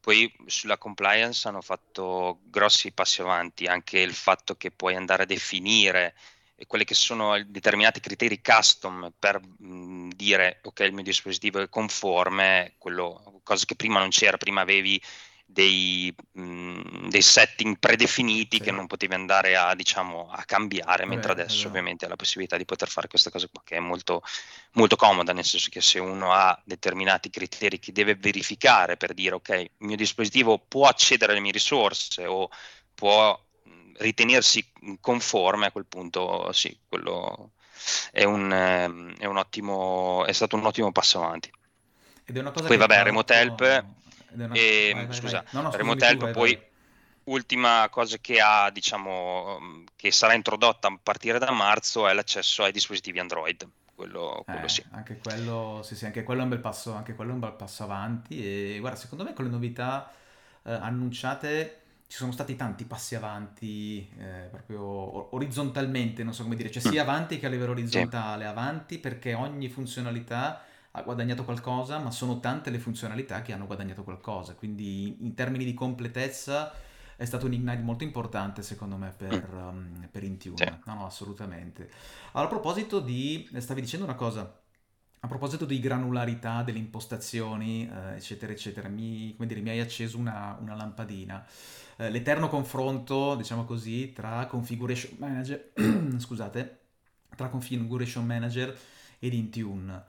Poi 0.00 0.32
sulla 0.46 0.78
compliance 0.78 1.48
hanno 1.48 1.60
fatto 1.60 2.40
grossi 2.44 2.92
passi 2.92 3.20
avanti, 3.20 3.66
anche 3.66 3.98
il 3.98 4.14
fatto 4.14 4.56
che 4.56 4.70
puoi 4.70 4.94
andare 4.94 5.24
a 5.24 5.26
definire 5.26 6.14
quelli 6.66 6.84
che 6.84 6.94
sono 6.94 7.42
determinati 7.44 8.00
criteri 8.00 8.40
custom 8.40 9.12
per 9.18 9.40
mh, 9.40 10.12
dire 10.14 10.60
ok 10.62 10.80
il 10.80 10.94
mio 10.94 11.02
dispositivo 11.02 11.60
è 11.60 11.68
conforme, 11.68 12.74
quello, 12.78 13.40
cosa 13.42 13.66
che 13.66 13.74
prima 13.74 13.98
non 13.98 14.08
c'era, 14.08 14.38
prima 14.38 14.62
avevi 14.62 15.00
dei, 15.48 16.12
mh, 16.32 17.08
dei 17.08 17.22
setting 17.22 17.78
predefiniti 17.78 18.56
sì. 18.56 18.64
che 18.64 18.72
non 18.72 18.88
potevi 18.88 19.14
andare 19.14 19.56
a, 19.56 19.74
diciamo, 19.74 20.28
a 20.30 20.42
cambiare, 20.44 21.06
mentre 21.06 21.34
Beh, 21.34 21.42
adesso 21.42 21.68
ovviamente 21.68 22.04
hai 22.04 22.10
la 22.10 22.16
possibilità 22.16 22.56
di 22.56 22.64
poter 22.64 22.88
fare 22.88 23.06
questa 23.06 23.30
cosa 23.30 23.48
qua, 23.50 23.62
che 23.64 23.76
è 23.76 23.80
molto, 23.80 24.22
molto 24.72 24.96
comoda, 24.96 25.32
nel 25.32 25.44
senso 25.44 25.68
che 25.70 25.80
se 25.80 26.00
uno 26.00 26.32
ha 26.32 26.60
determinati 26.64 27.30
criteri 27.30 27.78
che 27.78 27.92
deve 27.92 28.16
verificare 28.16 28.96
per 28.96 29.14
dire 29.14 29.36
ok, 29.36 29.48
il 29.50 29.70
mio 29.78 29.96
dispositivo 29.96 30.58
può 30.58 30.88
accedere 30.88 31.32
alle 31.32 31.40
mie 31.40 31.52
risorse 31.52 32.26
o 32.26 32.50
può 32.92 33.40
ritenersi 33.98 34.68
conforme, 35.00 35.66
a 35.66 35.72
quel 35.72 35.86
punto 35.86 36.50
sì, 36.52 36.76
quello 36.86 37.52
è, 38.10 38.24
un, 38.24 39.14
è, 39.18 39.24
un 39.24 39.36
ottimo, 39.36 40.24
è 40.26 40.32
stato 40.32 40.56
un 40.56 40.66
ottimo 40.66 40.90
passo 40.92 41.22
avanti. 41.22 41.50
Poi 42.66 42.76
vabbè, 42.76 43.04
Remote 43.04 43.34
Help 43.34 43.84
una... 44.44 44.54
E, 44.54 44.92
vai, 44.94 45.06
vai, 45.06 45.14
scusa, 45.14 45.42
vai. 45.42 45.62
No, 45.62 45.68
no, 45.68 45.76
Remote 45.76 46.04
Help 46.04 46.30
poi 46.30 46.60
ultima 47.24 47.88
cosa 47.90 48.18
che 48.20 48.40
ha, 48.40 48.70
diciamo, 48.70 49.84
che 49.96 50.10
sarà 50.10 50.34
introdotta 50.34 50.88
a 50.88 50.98
partire 51.02 51.38
da 51.38 51.50
marzo 51.50 52.06
è 52.06 52.12
l'accesso 52.12 52.62
ai 52.62 52.72
dispositivi 52.72 53.18
Android. 53.18 53.68
Quello, 53.94 54.42
quello 54.44 54.66
eh, 54.66 54.68
sì. 54.68 54.84
Anche 54.90 55.18
quello, 55.18 55.80
sì, 55.82 55.96
sì, 55.96 56.04
anche 56.04 56.22
quello 56.22 56.40
è 56.40 56.44
un 56.44 56.50
bel 56.50 56.58
passo, 56.58 56.92
anche 56.92 57.14
quello 57.14 57.30
è 57.30 57.34
un 57.34 57.40
bel 57.40 57.52
passo 57.52 57.82
avanti. 57.82 58.74
E 58.74 58.78
guarda, 58.78 58.98
secondo 58.98 59.24
me 59.24 59.32
con 59.32 59.46
le 59.46 59.50
novità 59.50 60.12
eh, 60.64 60.72
annunciate 60.72 61.80
ci 62.08 62.18
sono 62.18 62.30
stati 62.30 62.54
tanti 62.54 62.84
passi 62.84 63.16
avanti 63.16 64.08
eh, 64.18 64.48
proprio 64.50 65.34
orizzontalmente, 65.34 66.22
non 66.22 66.34
so 66.34 66.44
come 66.44 66.54
dire, 66.54 66.70
cioè 66.70 66.82
sia 66.82 67.04
mm. 67.04 67.08
avanti 67.08 67.38
che 67.38 67.46
a 67.46 67.48
livello 67.48 67.72
orizzontale, 67.72 68.44
sì. 68.44 68.48
avanti 68.48 68.98
perché 68.98 69.34
ogni 69.34 69.68
funzionalità 69.68 70.62
ha 70.96 71.02
guadagnato 71.02 71.44
qualcosa, 71.44 71.98
ma 71.98 72.10
sono 72.10 72.40
tante 72.40 72.70
le 72.70 72.78
funzionalità 72.78 73.42
che 73.42 73.52
hanno 73.52 73.66
guadagnato 73.66 74.02
qualcosa. 74.02 74.54
Quindi 74.54 75.16
in 75.20 75.34
termini 75.34 75.64
di 75.64 75.74
completezza 75.74 76.72
è 77.16 77.24
stato 77.26 77.44
un 77.44 77.52
ignite 77.52 77.82
molto 77.82 78.04
importante 78.04 78.62
secondo 78.62 78.96
me 78.96 79.12
per, 79.14 79.50
mm. 79.52 79.58
um, 79.58 80.08
per 80.10 80.24
Intune. 80.24 80.56
Sì. 80.56 80.64
No, 80.86 80.94
no, 80.94 81.04
assolutamente. 81.04 81.90
Allora, 82.32 82.48
a 82.48 82.52
proposito 82.52 83.00
di... 83.00 83.46
stavi 83.58 83.82
dicendo 83.82 84.06
una 84.06 84.14
cosa. 84.14 84.60
A 85.20 85.28
proposito 85.28 85.66
di 85.66 85.80
granularità 85.80 86.62
delle 86.62 86.78
impostazioni, 86.78 87.86
eh, 87.86 88.14
eccetera, 88.16 88.52
eccetera, 88.52 88.88
mi, 88.88 89.36
dire, 89.38 89.60
mi 89.60 89.70
hai 89.70 89.80
acceso 89.80 90.16
una, 90.16 90.56
una 90.60 90.74
lampadina. 90.74 91.44
Eh, 91.96 92.10
l'eterno 92.10 92.48
confronto, 92.48 93.34
diciamo 93.34 93.64
così, 93.64 94.12
tra 94.12 94.46
Configuration 94.46 95.16
Manager, 95.18 95.72
scusate, 96.16 96.80
tra 97.34 97.48
Configuration 97.48 98.24
Manager 98.24 98.74
ed 99.18 99.34
Intune. 99.34 100.04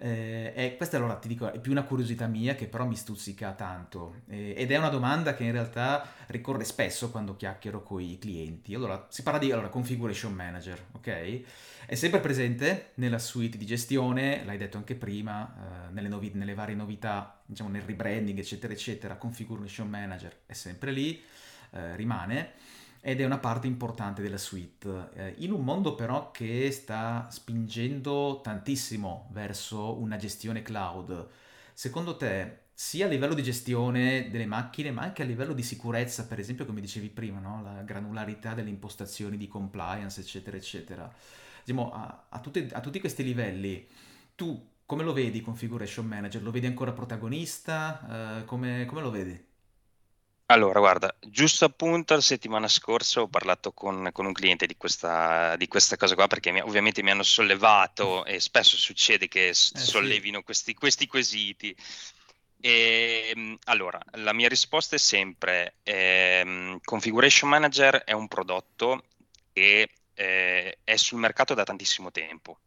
Eh, 0.00 0.52
e 0.54 0.76
questa 0.76 0.96
allora 0.96 1.16
ti 1.16 1.26
dico 1.26 1.52
è 1.52 1.58
più 1.58 1.72
una 1.72 1.82
curiosità 1.82 2.28
mia 2.28 2.54
che 2.54 2.68
però 2.68 2.86
mi 2.86 2.94
stuzzica 2.94 3.50
tanto 3.50 4.20
Eh, 4.28 4.54
ed 4.56 4.70
è 4.70 4.76
una 4.76 4.90
domanda 4.90 5.34
che 5.34 5.42
in 5.42 5.50
realtà 5.50 6.06
ricorre 6.28 6.62
spesso 6.62 7.10
quando 7.10 7.34
chiacchiero 7.34 7.82
con 7.82 8.00
i 8.00 8.16
clienti. 8.18 8.74
Allora, 8.74 9.06
si 9.08 9.22
parla 9.22 9.40
di 9.40 9.50
allora, 9.50 9.68
configuration 9.68 10.32
manager, 10.32 10.84
ok? 10.92 11.40
È 11.86 11.94
sempre 11.96 12.20
presente 12.20 12.90
nella 12.94 13.18
suite 13.18 13.58
di 13.58 13.66
gestione, 13.66 14.44
l'hai 14.44 14.58
detto 14.58 14.76
anche 14.76 14.94
prima, 14.94 15.88
eh, 15.88 15.92
nelle, 15.92 16.08
novi- 16.08 16.32
nelle 16.34 16.54
varie 16.54 16.76
novità, 16.76 17.40
diciamo 17.44 17.70
nel 17.70 17.82
rebranding, 17.82 18.38
eccetera, 18.38 18.72
eccetera. 18.72 19.16
Configuration 19.16 19.88
manager 19.88 20.42
è 20.46 20.52
sempre 20.52 20.92
lì, 20.92 21.20
eh, 21.72 21.96
rimane 21.96 22.52
ed 23.08 23.22
è 23.22 23.24
una 23.24 23.38
parte 23.38 23.66
importante 23.66 24.20
della 24.20 24.36
suite. 24.36 25.08
Eh, 25.14 25.34
in 25.38 25.52
un 25.52 25.64
mondo 25.64 25.94
però 25.94 26.30
che 26.30 26.70
sta 26.70 27.26
spingendo 27.30 28.40
tantissimo 28.42 29.30
verso 29.32 29.98
una 29.98 30.16
gestione 30.16 30.60
cloud, 30.60 31.26
secondo 31.72 32.18
te, 32.18 32.66
sia 32.74 33.06
a 33.06 33.08
livello 33.08 33.32
di 33.32 33.42
gestione 33.42 34.28
delle 34.30 34.44
macchine, 34.44 34.90
ma 34.90 35.02
anche 35.02 35.22
a 35.22 35.24
livello 35.24 35.54
di 35.54 35.62
sicurezza, 35.62 36.26
per 36.26 36.38
esempio, 36.38 36.66
come 36.66 36.82
dicevi 36.82 37.08
prima, 37.08 37.40
no? 37.40 37.62
la 37.62 37.80
granularità 37.82 38.52
delle 38.52 38.68
impostazioni 38.68 39.38
di 39.38 39.48
compliance, 39.48 40.20
eccetera, 40.20 40.58
eccetera. 40.58 41.10
Diciamo, 41.64 41.90
a, 41.90 42.26
a 42.28 42.40
tutti, 42.40 42.68
a 42.70 42.80
tutti 42.80 43.00
questi 43.00 43.24
livelli, 43.24 43.88
tu 44.34 44.68
come 44.84 45.02
lo 45.02 45.14
vedi 45.14 45.40
Configuration 45.40 46.06
Manager? 46.06 46.42
Lo 46.42 46.50
vedi 46.50 46.66
ancora 46.66 46.92
protagonista? 46.92 48.40
Eh, 48.40 48.44
come, 48.44 48.84
come 48.84 49.00
lo 49.00 49.10
vedi? 49.10 49.47
Allora, 50.50 50.78
guarda, 50.80 51.14
giusto 51.20 51.66
appunto 51.66 52.14
la 52.14 52.22
settimana 52.22 52.68
scorsa 52.68 53.20
ho 53.20 53.28
parlato 53.28 53.72
con, 53.72 54.08
con 54.12 54.24
un 54.24 54.32
cliente 54.32 54.64
di 54.66 54.76
questa, 54.78 55.56
di 55.56 55.68
questa 55.68 55.96
cosa 55.98 56.14
qua 56.14 56.26
perché 56.26 56.50
mi- 56.52 56.60
ovviamente 56.62 57.02
mi 57.02 57.10
hanno 57.10 57.22
sollevato 57.22 58.24
e 58.24 58.40
spesso 58.40 58.76
succede 58.78 59.28
che 59.28 59.48
Eh 59.48 59.54
sì, 59.54 59.76
sollevino 59.76 60.42
questi, 60.42 60.72
questi 60.74 61.06
quesiti. 61.06 61.76
E, 62.60 63.32
mh, 63.34 63.54
allora, 63.64 64.00
la 64.12 64.32
mia 64.32 64.48
risposta 64.48 64.96
è 64.96 64.98
sempre, 64.98 65.74
ehm, 65.82 66.78
Configuration 66.82 67.50
Manager 67.50 67.96
è 68.04 68.12
un 68.12 68.26
prodotto 68.28 69.04
che 69.52 69.90
eh, 70.14 70.78
è 70.82 70.96
sul 70.96 71.18
mercato 71.18 71.52
da 71.54 71.64
tantissimo 71.64 72.10
tempo 72.10 72.58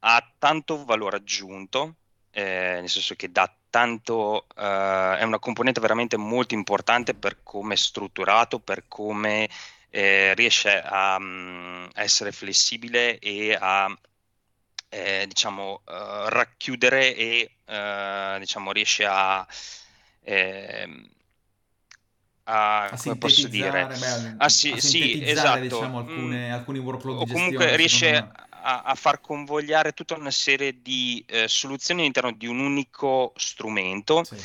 ha 0.00 0.34
tanto 0.38 0.84
valore 0.84 1.16
aggiunto, 1.16 1.96
eh, 2.30 2.78
nel 2.80 2.88
senso 2.88 3.14
che 3.14 3.30
dà 3.30 3.52
tanto, 3.76 4.46
eh, 4.56 5.18
è 5.18 5.22
una 5.24 5.38
componente 5.38 5.80
veramente 5.80 6.16
molto 6.16 6.54
importante 6.54 7.14
per 7.14 7.42
come 7.42 7.74
è 7.74 7.76
strutturato, 7.76 8.58
per 8.60 8.84
come 8.88 9.48
eh, 9.90 10.32
riesce 10.34 10.80
a, 10.82 11.18
mm, 11.20 11.84
a 11.94 12.02
essere 12.02 12.32
flessibile 12.32 13.18
e 13.18 13.54
a 13.58 13.94
eh, 14.88 15.24
diciamo, 15.28 15.82
eh, 15.86 16.30
racchiudere 16.30 17.14
e 17.16 17.50
eh, 17.64 18.36
diciamo, 18.40 18.72
riesce 18.72 19.04
a, 19.06 19.46
ehm, 20.22 21.08
a, 22.44 22.84
a 22.90 22.96
come 22.96 23.16
posso 23.16 23.48
dire, 23.48 23.88
beh, 23.98 24.34
ah 24.38 24.48
a 24.48 24.48
sì, 24.48 24.80
sì, 24.80 25.18
sintetizzare, 25.18 25.20
esatto, 25.22 25.66
diciamo, 25.68 25.98
Mm, 26.08 26.36
alcune- 26.38 26.52
alcuni 26.52 26.78
workload 26.78 27.18
di 27.24 27.24
o 27.24 27.26
comunque 27.28 27.76
riesce 27.76 28.10
me. 28.10 28.32
A, 28.66 28.82
a 28.82 28.94
far 28.96 29.20
convogliare 29.20 29.92
tutta 29.92 30.16
una 30.16 30.32
serie 30.32 30.82
di 30.82 31.24
eh, 31.28 31.46
soluzioni 31.46 32.00
all'interno 32.00 32.32
di 32.32 32.48
un 32.48 32.58
unico 32.58 33.32
strumento. 33.36 34.24
Sì, 34.24 34.36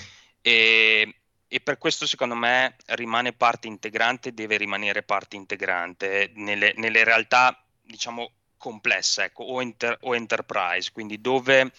e, 0.41 1.15
e 1.47 1.59
per 1.59 1.77
questo 1.77 2.05
secondo 2.05 2.35
me 2.35 2.75
rimane 2.87 3.33
parte 3.33 3.67
integrante, 3.67 4.33
deve 4.33 4.57
rimanere 4.57 5.01
parte 5.01 5.35
integrante 5.35 6.31
nelle, 6.35 6.73
nelle 6.77 7.03
realtà, 7.03 7.65
diciamo, 7.81 8.31
complesse, 8.57 9.23
ecco, 9.25 9.43
o, 9.43 9.59
enter- 9.59 9.97
o 10.01 10.15
enterprise, 10.15 10.91
quindi 10.91 11.19
dove 11.19 11.71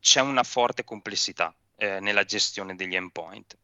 c'è 0.00 0.20
una 0.20 0.44
forte 0.44 0.84
complessità 0.84 1.52
eh, 1.76 1.98
nella 1.98 2.24
gestione 2.24 2.76
degli 2.76 2.94
endpoint. 2.94 3.56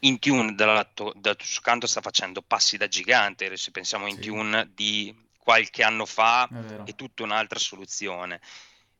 Intune 0.00 0.54
dal, 0.54 0.86
dal 1.14 1.36
suo 1.40 1.60
canto 1.62 1.86
sta 1.86 2.00
facendo 2.00 2.42
passi 2.42 2.76
da 2.76 2.86
gigante, 2.86 3.56
se 3.56 3.70
pensiamo 3.70 4.04
a 4.04 4.08
sì, 4.08 4.14
Intune 4.14 4.70
di 4.74 5.28
qualche 5.50 5.82
anno 5.82 6.06
fa 6.06 6.48
è 6.48 6.90
è 6.90 6.94
tutta 6.94 7.24
un'altra 7.24 7.58
soluzione. 7.58 8.40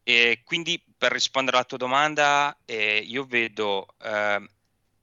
E 0.03 0.43
quindi 0.45 0.83
per 0.99 1.13
rispondere 1.13 1.57
alla 1.57 1.67
tua 1.67 1.79
domanda, 1.79 2.57
eh, 2.65 2.99
io 2.99 3.25
vedo 3.25 3.87
eh, 4.03 4.49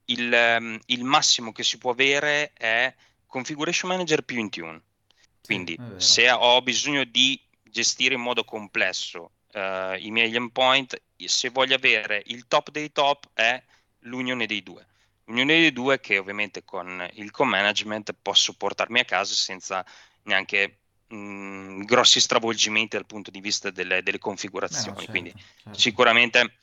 il, 0.06 0.32
ehm, 0.32 0.78
il 0.86 1.04
massimo 1.04 1.52
che 1.52 1.62
si 1.62 1.78
può 1.78 1.92
avere 1.92 2.52
è 2.52 2.94
Configuration 3.26 3.90
Manager 3.90 4.22
più 4.22 4.38
Intune. 4.38 4.82
Sì, 5.06 5.16
è 5.16 5.44
Quindi 5.46 5.76
vero. 5.78 5.98
se 5.98 6.30
ho 6.30 6.60
bisogno 6.60 7.04
di 7.04 7.40
gestire 7.62 8.14
in 8.14 8.20
modo 8.20 8.44
complesso 8.44 9.30
eh, 9.52 9.98
i 10.00 10.10
miei 10.10 10.34
endpoint, 10.34 11.00
se 11.16 11.48
voglio 11.48 11.76
avere 11.76 12.22
il 12.26 12.46
top 12.46 12.70
dei 12.70 12.92
top 12.92 13.30
è 13.32 13.62
l'unione 14.00 14.46
dei 14.46 14.62
due. 14.62 14.86
L'unione 15.24 15.60
dei 15.60 15.72
due 15.72 16.00
che 16.00 16.18
ovviamente 16.18 16.64
con 16.64 17.06
il 17.14 17.30
co-management 17.30 18.14
posso 18.20 18.54
portarmi 18.54 19.00
a 19.00 19.04
casa 19.04 19.34
senza 19.34 19.84
neanche 20.22 20.78
mh, 21.08 21.84
grossi 21.84 22.20
stravolgimenti 22.20 22.96
dal 22.96 23.06
punto 23.06 23.30
di 23.30 23.40
vista 23.40 23.70
delle, 23.70 24.02
delle 24.02 24.18
configurazioni. 24.18 25.06
Quindi 25.06 25.30
certo, 25.30 25.46
certo. 25.62 25.78
sicuramente 25.78 26.58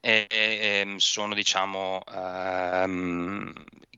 eh, 0.00 0.26
eh, 0.28 0.94
sono 0.98 1.34
diciamo 1.34 2.02
ehm, 2.06 3.52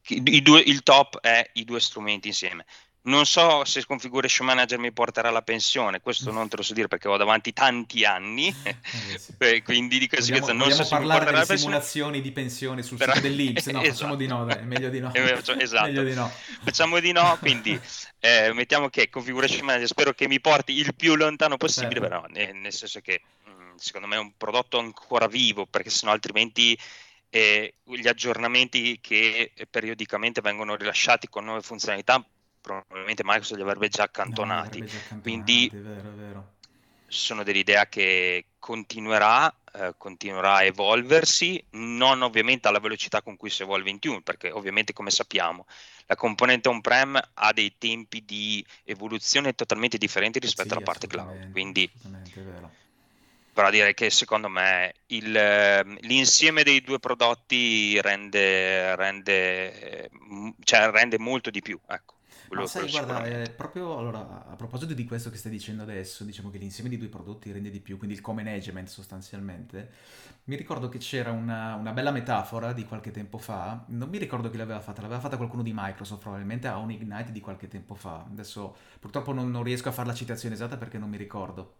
i 0.09 0.43
due, 0.43 0.61
il 0.61 0.83
top 0.83 1.21
è 1.21 1.49
i 1.55 1.65
due 1.65 1.81
strumenti 1.81 2.29
insieme. 2.29 2.67
Non 3.05 3.27
so 3.27 3.65
se 3.65 3.85
Configuration 3.85 4.47
Manager 4.47 4.79
mi 4.79 4.93
porterà 4.93 5.29
alla 5.29 5.43
pensione, 5.43 6.01
questo 6.01 6.31
non 6.31 6.49
te 6.49 6.57
lo 6.57 6.63
so 6.63 6.73
dire 6.73 6.87
perché 6.87 7.09
ho 7.09 7.17
davanti 7.17 7.53
tanti 7.53 8.05
anni, 8.05 8.55
Eh 8.63 9.19
sì. 9.19 9.35
eh, 9.39 9.63
quindi 9.63 9.99
di 9.99 10.07
conseguenza 10.07 10.53
non 10.53 10.71
so 10.71 10.85
se 10.85 10.99
mi 10.99 11.07
parlare 11.09 11.25
porterà 11.25 11.39
alla 11.39 11.47
pensione, 11.47 11.81
simulazioni 11.83 12.21
di 12.21 12.31
pensione 12.31 12.83
sul 12.83 12.99
però 12.99 13.15
sito 13.15 13.19
dell'Inps? 13.19 13.67
No, 13.73 13.83
facciamo 13.83 14.15
di 14.15 14.27
esatto, 14.27 14.39
no, 14.39 14.45
dai, 14.45 14.59
è 14.59 14.63
meglio 14.63 14.89
di 14.89 15.01
no. 15.01 15.11
Vero, 15.19 15.43
cioè, 15.43 15.57
Meglio 15.57 15.65
esatto, 15.65 16.03
di 16.05 16.15
no. 16.15 16.31
facciamo 16.63 17.01
di 17.01 17.11
no, 17.13 17.37
quindi 17.41 17.81
eh, 18.21 18.53
mettiamo 18.53 18.89
che 18.89 19.09
Configuration 19.09 19.65
Manager 19.65 19.89
spero 19.89 20.13
che 20.13 20.29
mi 20.29 20.41
porti 20.41 20.73
il 20.75 20.95
più 20.95 21.17
lontano 21.17 21.57
possibile, 21.57 22.01
Certo. 22.01 22.09
però 22.09 22.27
nel, 22.29 22.55
nel 22.55 22.73
senso 22.73 23.01
che 23.01 23.23
mh, 23.45 23.75
secondo 23.77 24.07
me 24.07 24.15
è 24.17 24.21
un 24.21 24.37
prodotto 24.37 24.79
ancora 24.79 25.27
vivo, 25.27 25.67
perché 25.67 25.91
sennò 25.91 26.13
altrimenti 26.13 26.79
eh, 27.31 27.75
gli 27.83 28.07
aggiornamenti 28.07 29.01
che 29.01 29.53
periodicamente 29.71 30.41
vengono 30.41 30.77
rilasciati 30.77 31.29
con 31.29 31.45
nuove 31.45 31.63
funzionalità, 31.63 32.25
probabilmente 32.63 33.23
Microsoft 33.25 33.57
li 33.61 33.63
avrebbe 33.63 33.89
già 33.91 34.05
No, 34.25 34.35
accantonati. 34.35 34.83
avrebbe 34.83 34.87
già 34.89 35.03
Quindi 35.21 35.71
è 35.71 35.77
vero, 35.81 36.11
è 36.11 36.15
vero. 36.15 36.57
sono 37.07 37.43
dell'idea 37.43 37.87
che 37.89 38.53
continuerà, 38.59 39.55
eh, 39.75 39.95
continuerà 39.99 40.55
a 40.57 40.65
evolversi, 40.65 41.63
non 41.73 42.23
ovviamente 42.23 42.69
alla 42.69 42.79
velocità 42.81 43.23
con 43.23 43.37
cui 43.37 43.51
si 43.51 43.63
evolve 43.63 43.91
in 43.91 43.99
Tune, 43.99 44.23
perché 44.23 44.51
ovviamente 44.51 44.93
come 44.95 45.11
sappiamo 45.11 45.67
la 46.07 46.17
componente 46.17 46.69
on-prem 46.69 47.21
ha 47.35 47.53
dei 47.53 47.77
tempi 47.79 48.25
di 48.25 48.65
evoluzione 48.85 49.55
totalmente 49.55 49.99
differenti 49.99 50.39
rispetto 50.39 50.73
Sì, 50.73 50.75
alla 50.75 50.83
parte 50.83 51.07
cloud. 51.07 51.49
Quindi 51.51 51.91
però 53.53 53.71
direi 53.71 53.93
che 53.95 54.09
secondo 54.11 54.49
me 54.49 54.95
il, 55.07 55.37
eh, 55.37 55.83
l'insieme 56.01 56.63
dei 56.63 56.81
due 56.81 56.99
prodotti 56.99 58.01
rende, 58.01 58.97
rende, 58.97 60.05
eh, 60.07 60.11
cioè 60.65 60.91
rende 60.91 61.19
molto 61.19 61.51
di 61.51 61.61
più, 61.61 61.79
ecco, 61.87 62.17
Ma 62.55 62.67
quello, 62.67 62.67
sai, 62.67 62.91
quello 62.91 63.07
guarda, 63.07 63.25
eh, 63.25 63.51
proprio 63.51 63.97
allora, 63.97 64.47
a 64.47 64.57
proposito 64.57 64.93
di 64.93 65.05
questo 65.07 65.31
che 65.31 65.39
stai 65.39 65.51
dicendo 65.51 65.83
adesso, 65.83 66.23
diciamo 66.23 66.51
che 66.51 66.59
l'insieme 66.59 66.91
di 66.91 66.99
due 66.99 67.09
prodotti 67.09 67.51
rende 67.51 67.71
di 67.71 67.81
più, 67.81 67.97
quindi 67.97 68.15
il 68.15 68.21
co-management 68.21 68.89
sostanzialmente, 68.89 69.91
mi 70.45 70.57
ricordo 70.57 70.91
che 70.91 70.99
c'era 70.99 71.31
una, 71.31 71.75
una 71.77 71.93
bella 71.93 72.11
metafora 72.11 72.73
di 72.75 72.85
qualche 72.85 73.11
tempo 73.11 73.39
fa, 73.39 73.85
non 73.89 74.11
mi 74.11 74.19
ricordo 74.19 74.51
chi 74.51 74.59
l'aveva 74.59 74.81
fatta, 74.81 75.01
l'aveva 75.01 75.21
fatta 75.21 75.39
qualcuno 75.39 75.63
di 75.63 75.73
Microsoft 75.75 76.21
probabilmente 76.21 76.69
a 76.69 76.77
un 76.77 76.91
Ignite 76.91 77.33
di 77.33 77.41
qualche 77.41 77.69
tempo 77.69 77.95
fa, 77.95 78.27
adesso 78.31 78.77
purtroppo 79.01 79.33
non, 79.33 79.51
non 79.51 79.63
riesco 79.63 79.89
a 79.89 79.93
fare 79.93 80.09
la 80.09 80.15
citazione 80.15 80.55
esatta 80.55 80.77
perché 80.77 80.99
non 80.99 81.09
mi 81.09 81.17
ricordo, 81.17 81.77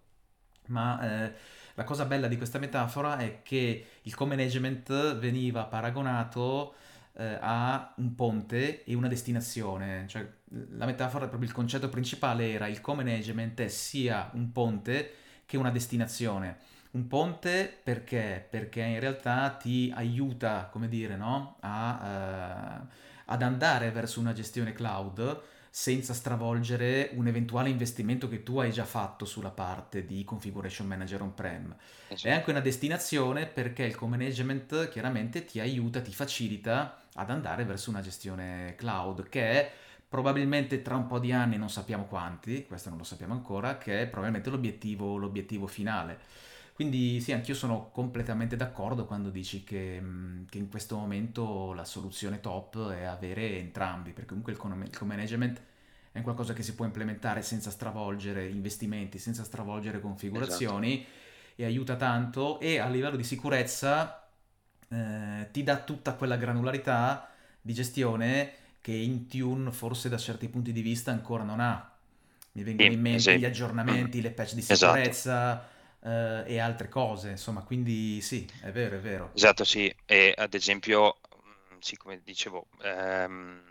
ma 0.69 1.27
eh, 1.27 1.33
la 1.75 1.85
cosa 1.85 2.07
bella 2.07 2.29
di 2.29 2.37
questa 2.39 2.59
metafora 2.59 3.19
è 3.19 3.43
che 3.43 3.87
il 4.03 4.15
co-management 4.15 5.19
veniva 5.19 5.65
paragonato 5.65 6.75
eh, 7.15 7.39
a 7.41 7.95
un 7.97 8.15
ponte 8.15 8.85
e 8.85 8.95
una 8.95 9.09
destinazione, 9.09 10.07
cioè 10.09 10.27
la 10.71 10.87
metafora, 10.87 11.29
proprio 11.29 11.49
il 11.49 11.55
concetto 11.55 11.89
principale 11.89 12.51
era 12.53 12.67
il 12.67 12.81
co-management 12.81 13.61
è 13.61 13.69
sia 13.69 14.31
un 14.35 14.53
ponte 14.53 15.13
che 15.47 15.57
una 15.57 15.71
destinazione. 15.71 16.59
Un 16.93 17.07
ponte 17.09 17.81
perché? 17.83 18.47
Perché 18.49 18.83
in 18.83 19.01
realtà 19.01 19.51
ti 19.51 19.91
aiuta, 19.95 20.69
come 20.71 20.89
dire, 20.89 21.17
no? 21.17 21.57
a, 21.61 22.01
eh, 22.05 22.87
ad 23.27 23.43
andare 23.43 23.91
verso 23.91 24.21
una 24.21 24.35
gestione 24.35 24.73
cloud 24.73 25.43
senza 25.75 26.13
stravolgere 26.13 27.13
un 27.15 27.27
eventuale 27.29 27.71
investimento 27.71 28.29
che 28.29 28.43
tu 28.43 28.59
hai 28.59 28.71
già 28.71 28.85
fatto 28.85 29.25
sulla 29.25 29.51
parte 29.51 30.05
di 30.05 30.23
configuration 30.23 30.87
manager 30.87 31.23
on-prem. 31.23 31.75
È 32.21 32.31
Esatto. 32.31 32.31
anche 32.31 32.51
una 32.51 32.61
destinazione 32.61 33.47
perché 33.47 33.85
il 33.85 33.95
co-management 33.97 34.89
chiaramente 34.91 35.45
ti 35.47 35.61
aiuta, 35.61 36.03
ti 36.03 36.13
facilita 36.13 37.07
ad 37.15 37.31
andare 37.31 37.65
verso 37.65 37.89
una 37.89 38.03
gestione 38.03 38.75
cloud 38.77 39.29
che 39.31 39.51
è 39.51 39.73
probabilmente 40.09 40.83
tra 40.83 40.95
un 40.97 41.07
po' 41.07 41.19
di 41.19 41.33
anni, 41.33 41.57
non 41.57 41.71
sappiamo 41.71 42.05
quanti, 42.05 42.67
questo 42.67 42.91
non 42.91 42.99
lo 42.99 43.05
sappiamo 43.05 43.33
ancora, 43.33 43.79
che 43.79 44.03
è 44.03 44.07
probabilmente 44.09 44.51
l'obiettivo, 44.51 45.17
l'obiettivo 45.17 45.67
finale. 45.67 46.21
Quindi 46.75 47.21
sì, 47.21 47.33
anch'io 47.33 47.55
sono 47.55 47.91
completamente 47.91 48.57
d'accordo 48.57 49.05
quando 49.07 49.31
dici 49.31 49.63
che, 49.63 50.03
che 50.49 50.59
in 50.59 50.69
questo 50.71 50.97
momento 50.97 51.73
la 51.75 51.85
soluzione 51.85 52.41
top 52.41 52.91
è 52.91 53.03
avere 53.05 53.59
entrambi, 53.59 54.11
perché 54.13 54.29
comunque 54.29 54.53
il 54.53 54.59
co- 54.59 54.69
il 54.69 54.97
co-management 54.99 55.61
è 56.13 56.21
qualcosa 56.23 56.53
che 56.55 56.63
si 56.63 56.75
può 56.75 56.85
implementare 56.85 57.43
senza 57.43 57.71
stravolgere 57.71 58.49
investimenti, 58.49 59.19
senza 59.19 59.45
stravolgere 59.45 60.01
Esatto. 60.33 60.81
configurazioni 60.81 61.05
e 61.55 61.65
aiuta 61.65 61.97
tanto 61.97 62.59
e 62.61 62.79
a 62.79 62.89
livello 62.89 63.17
di 63.17 63.25
sicurezza 63.25 64.27
eh, 64.89 65.49
ti 65.53 65.63
dà 65.63 65.79
tutta 65.83 66.15
quella 66.15 66.37
granularità 66.37 67.29
di 67.61 67.73
gestione 67.75 68.53
che 68.81 68.93
Intune 68.93 69.71
forse 69.73 70.09
da 70.09 70.19
certi 70.19 70.49
punti 70.49 70.73
di 70.73 70.81
vista 70.83 71.11
ancora 71.13 71.45
non 71.45 71.61
ha. 71.61 71.91
Mi 72.53 72.63
vengono 72.63 72.91
Sì, 72.91 72.93
in 72.93 73.01
mente 73.01 73.37
gli 73.37 73.45
esempio. 73.45 73.51
Mm, 73.89 74.05
aggiornamenti, 74.05 74.21
le 74.21 74.31
patch 74.33 74.55
di 74.55 74.63
Esatto. 74.69 75.19
Eh, 76.05 76.45
e 76.47 76.59
altre 76.59 76.89
cose, 76.89 77.31
insomma, 77.31 77.63
quindi 77.63 78.21
sì, 78.21 78.49
è 78.63 78.71
vero, 78.71 78.97
è 78.97 79.01
vero. 79.01 79.31
Esatto, 79.35 79.65
sì, 79.65 79.95
e 80.05 80.35
ad 80.37 80.55
esempio, 80.55 81.19
mh, 81.71 81.79
sì, 81.81 81.97
come 81.97 82.21
dicevo, 82.23 82.69
ehm, 82.83 83.63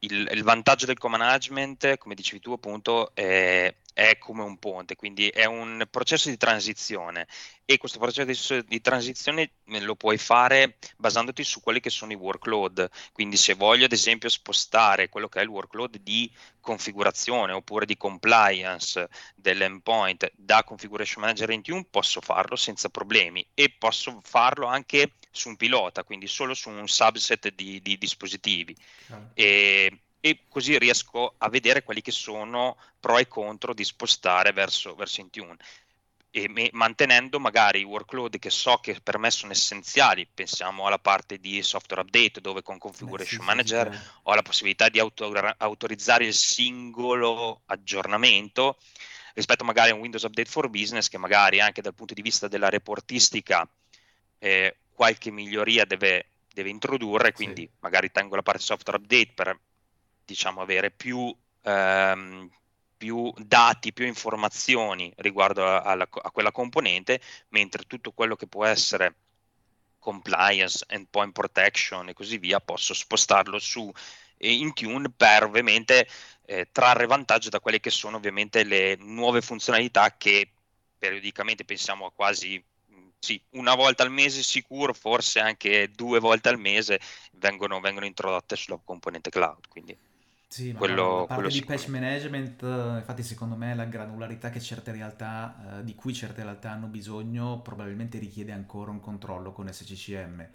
il, 0.00 0.28
il 0.32 0.42
vantaggio 0.42 0.86
del 0.86 0.98
co-management, 0.98 1.98
come 1.98 2.14
dicevi 2.14 2.40
tu, 2.40 2.52
appunto, 2.52 3.14
è, 3.14 3.74
è 3.92 4.18
come 4.18 4.42
un 4.42 4.58
ponte, 4.58 4.96
quindi 4.96 5.28
è 5.28 5.44
un 5.44 5.86
processo 5.90 6.30
di 6.30 6.36
transizione 6.36 7.26
e 7.64 7.76
questo 7.76 7.98
processo 7.98 8.62
di, 8.62 8.80
transizione 8.80 9.52
eh, 9.66 9.80
lo 9.80 9.96
puoi 9.96 10.16
fare 10.16 10.78
basandoti 10.96 11.44
su 11.44 11.60
quelli 11.60 11.80
che 11.80 11.90
sono 11.90 12.12
i 12.12 12.16
workload. 12.16 12.88
Quindi 13.12 13.36
se 13.36 13.54
voglio, 13.54 13.84
ad 13.84 13.92
esempio, 13.92 14.28
spostare 14.28 15.08
quello 15.08 15.28
che 15.28 15.40
è 15.40 15.42
il 15.42 15.48
workload 15.48 15.98
di 15.98 16.32
configurazione 16.60 17.52
oppure 17.52 17.84
di 17.84 17.96
compliance 17.96 19.08
dell'endpoint 19.34 20.30
da 20.34 20.64
Configuration 20.64 21.22
Manager 21.22 21.50
in 21.50 21.62
Tune, 21.62 21.86
posso 21.90 22.20
farlo 22.20 22.56
senza 22.56 22.88
problemi 22.88 23.46
e 23.54 23.74
posso 23.78 24.18
farlo 24.22 24.66
anche 24.66 25.12
su 25.30 25.48
un 25.48 25.56
pilota, 25.56 26.04
quindi 26.04 26.26
solo 26.26 26.54
su 26.54 26.70
un 26.70 26.88
subset 26.88 27.52
di, 27.54 27.80
di 27.80 27.98
dispositivi. 27.98 28.76
Chiaro. 29.06 29.30
E, 29.34 30.00
e, 30.20 30.40
così 30.48 30.78
riesco 30.78 31.34
a 31.38 31.48
vedere 31.48 31.82
quelli 31.82 32.02
che 32.02 32.10
sono 32.10 32.76
pro 32.98 33.18
e 33.18 33.26
contro 33.26 33.72
di 33.72 33.84
spostare 33.84 34.52
verso, 34.52 34.94
verso 34.94 35.20
Intune 35.20 35.56
e 36.32 36.48
me, 36.48 36.70
mantenendo 36.72 37.40
magari 37.40 37.80
i 37.80 37.84
workload 37.84 38.38
che 38.38 38.50
so 38.50 38.76
che 38.76 39.00
per 39.02 39.18
me 39.18 39.30
sono 39.30 39.52
essenziali, 39.52 40.28
pensiamo 40.32 40.86
alla 40.86 40.98
parte 40.98 41.38
di 41.38 41.60
software 41.62 42.02
update 42.02 42.40
dove 42.40 42.62
con 42.62 42.76
Beh, 42.76 42.80
sì, 42.80 42.86
Configuration 42.88 43.40
sì, 43.40 43.46
sì, 43.46 43.46
Manager 43.46 44.20
ho 44.22 44.34
la 44.34 44.42
possibilità 44.42 44.88
di 44.88 45.00
auto- 45.00 45.32
autorizzare 45.56 46.24
il 46.26 46.34
singolo 46.34 47.62
aggiornamento 47.66 48.78
rispetto 49.34 49.64
magari 49.64 49.90
a 49.90 49.94
un 49.94 50.00
Windows 50.00 50.22
Update 50.22 50.50
for 50.50 50.68
Business 50.68 51.08
che 51.08 51.18
magari 51.18 51.60
anche 51.60 51.82
dal 51.82 51.94
punto 51.94 52.14
di 52.14 52.22
vista 52.22 52.46
della 52.46 52.68
reportistica 52.68 53.68
eh, 54.38 54.76
qualche 55.00 55.30
miglioria 55.30 55.86
deve, 55.86 56.26
deve 56.52 56.68
introdurre, 56.68 57.32
Sì. 57.32 57.32
quindi 57.32 57.70
magari 57.78 58.10
tengo 58.10 58.36
la 58.36 58.42
parte 58.42 58.60
software 58.60 58.98
update 58.98 59.32
per 59.34 59.58
diciamo 60.26 60.60
avere 60.60 60.90
più, 60.90 61.34
ehm, 61.62 62.50
più 62.98 63.32
dati, 63.38 63.94
più 63.94 64.04
informazioni 64.04 65.10
riguardo 65.16 65.66
a, 65.66 65.80
alla- 65.80 66.06
a 66.10 66.30
quella 66.30 66.52
componente, 66.52 67.18
mentre 67.48 67.84
tutto 67.84 68.12
quello 68.12 68.36
che 68.36 68.46
può 68.46 68.66
essere 68.66 69.14
compliance, 69.98 70.84
endpoint 70.88 71.32
protection 71.32 72.08
e 72.10 72.12
così 72.12 72.36
via, 72.36 72.60
posso 72.60 72.92
spostarlo 72.92 73.58
su 73.58 73.90
eh, 74.36 74.52
Intune 74.52 75.10
per 75.10 75.44
ovviamente 75.44 76.06
eh, 76.44 76.68
trarre 76.70 77.06
vantaggio 77.06 77.48
da 77.48 77.60
quelle 77.60 77.80
che 77.80 77.90
sono 77.90 78.16
ovviamente 78.18 78.64
le 78.64 78.96
nuove 78.96 79.40
funzionalità 79.40 80.14
che 80.18 80.52
periodicamente 80.98 81.64
pensiamo 81.64 82.04
a 82.06 82.12
quasi 82.12 82.62
sì, 83.20 83.40
una 83.50 83.74
volta 83.74 84.02
al 84.02 84.10
mese 84.10 84.42
sicuro, 84.42 84.92
forse 84.94 85.40
anche 85.40 85.90
due 85.94 86.18
volte 86.20 86.48
al 86.48 86.58
mese 86.58 87.00
vengono, 87.32 87.80
vengono 87.80 88.06
introdotte 88.06 88.56
sulla 88.56 88.80
componente 88.82 89.30
cloud, 89.30 89.68
quindi 89.68 89.96
Sì, 90.52 90.72
ma 90.72 91.12
la 91.14 91.22
quello, 91.22 91.28
quello 91.32 91.48
parte 91.48 91.50
di 91.50 91.62
patch 91.62 91.86
management, 91.86 92.62
infatti 92.62 93.22
secondo 93.22 93.54
me 93.54 93.72
la 93.76 93.84
granularità 93.84 94.50
che 94.50 94.60
certe 94.60 94.90
realtà, 94.90 95.78
eh, 95.78 95.84
di 95.84 95.94
cui 95.94 96.12
certe 96.12 96.42
realtà 96.42 96.72
hanno 96.72 96.88
bisogno, 96.88 97.60
probabilmente 97.60 98.18
richiede 98.18 98.50
ancora 98.50 98.90
un 98.90 98.98
controllo 98.98 99.52
con 99.52 99.72
SCCM. 99.72 100.48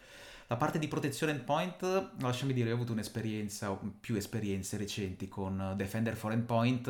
La 0.48 0.58
parte 0.58 0.80
di 0.80 0.90
protezione 0.90 1.32
endpoint, 1.32 2.12
lasciami 2.20 2.52
dire, 2.52 2.68
io 2.68 2.74
ho 2.74 2.76
avuto 2.76 2.92
un'esperienza, 2.92 3.72
o 3.72 3.80
più 4.02 4.16
esperienze 4.16 4.76
recenti 4.76 5.30
con 5.30 5.74
Defender 5.78 6.16
for 6.18 6.34
Endpoint 6.34 6.88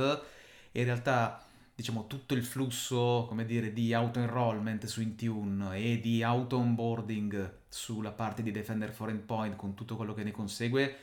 e 0.71 0.79
in 0.79 0.85
realtà, 0.85 1.45
diciamo, 1.75 2.07
tutto 2.07 2.33
il 2.33 2.43
flusso, 2.43 3.25
come 3.27 3.45
dire, 3.45 3.73
di 3.73 3.93
auto-enrollment 3.93 4.85
su 4.85 5.01
Intune 5.01 5.77
e 5.77 5.99
di 5.99 6.23
auto-onboarding 6.23 7.59
sulla 7.69 8.11
parte 8.11 8.41
di 8.43 8.51
Defender 8.51 8.91
for 8.91 9.09
Endpoint 9.09 9.55
con 9.55 9.73
tutto 9.75 9.95
quello 9.95 10.13
che 10.13 10.23
ne 10.23 10.31
consegue 10.31 10.95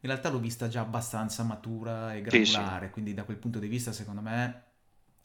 in 0.00 0.08
realtà 0.10 0.28
l'ho 0.30 0.38
vista 0.38 0.68
già 0.68 0.82
abbastanza 0.82 1.42
matura 1.42 2.14
e 2.14 2.22
Sì, 2.26 2.44
sì, 2.44 2.62
granulare, 2.62 2.90
quindi 2.90 3.14
da 3.14 3.24
quel 3.24 3.36
punto 3.36 3.58
di 3.58 3.66
vista, 3.66 3.92
secondo 3.92 4.20
me, 4.20 4.62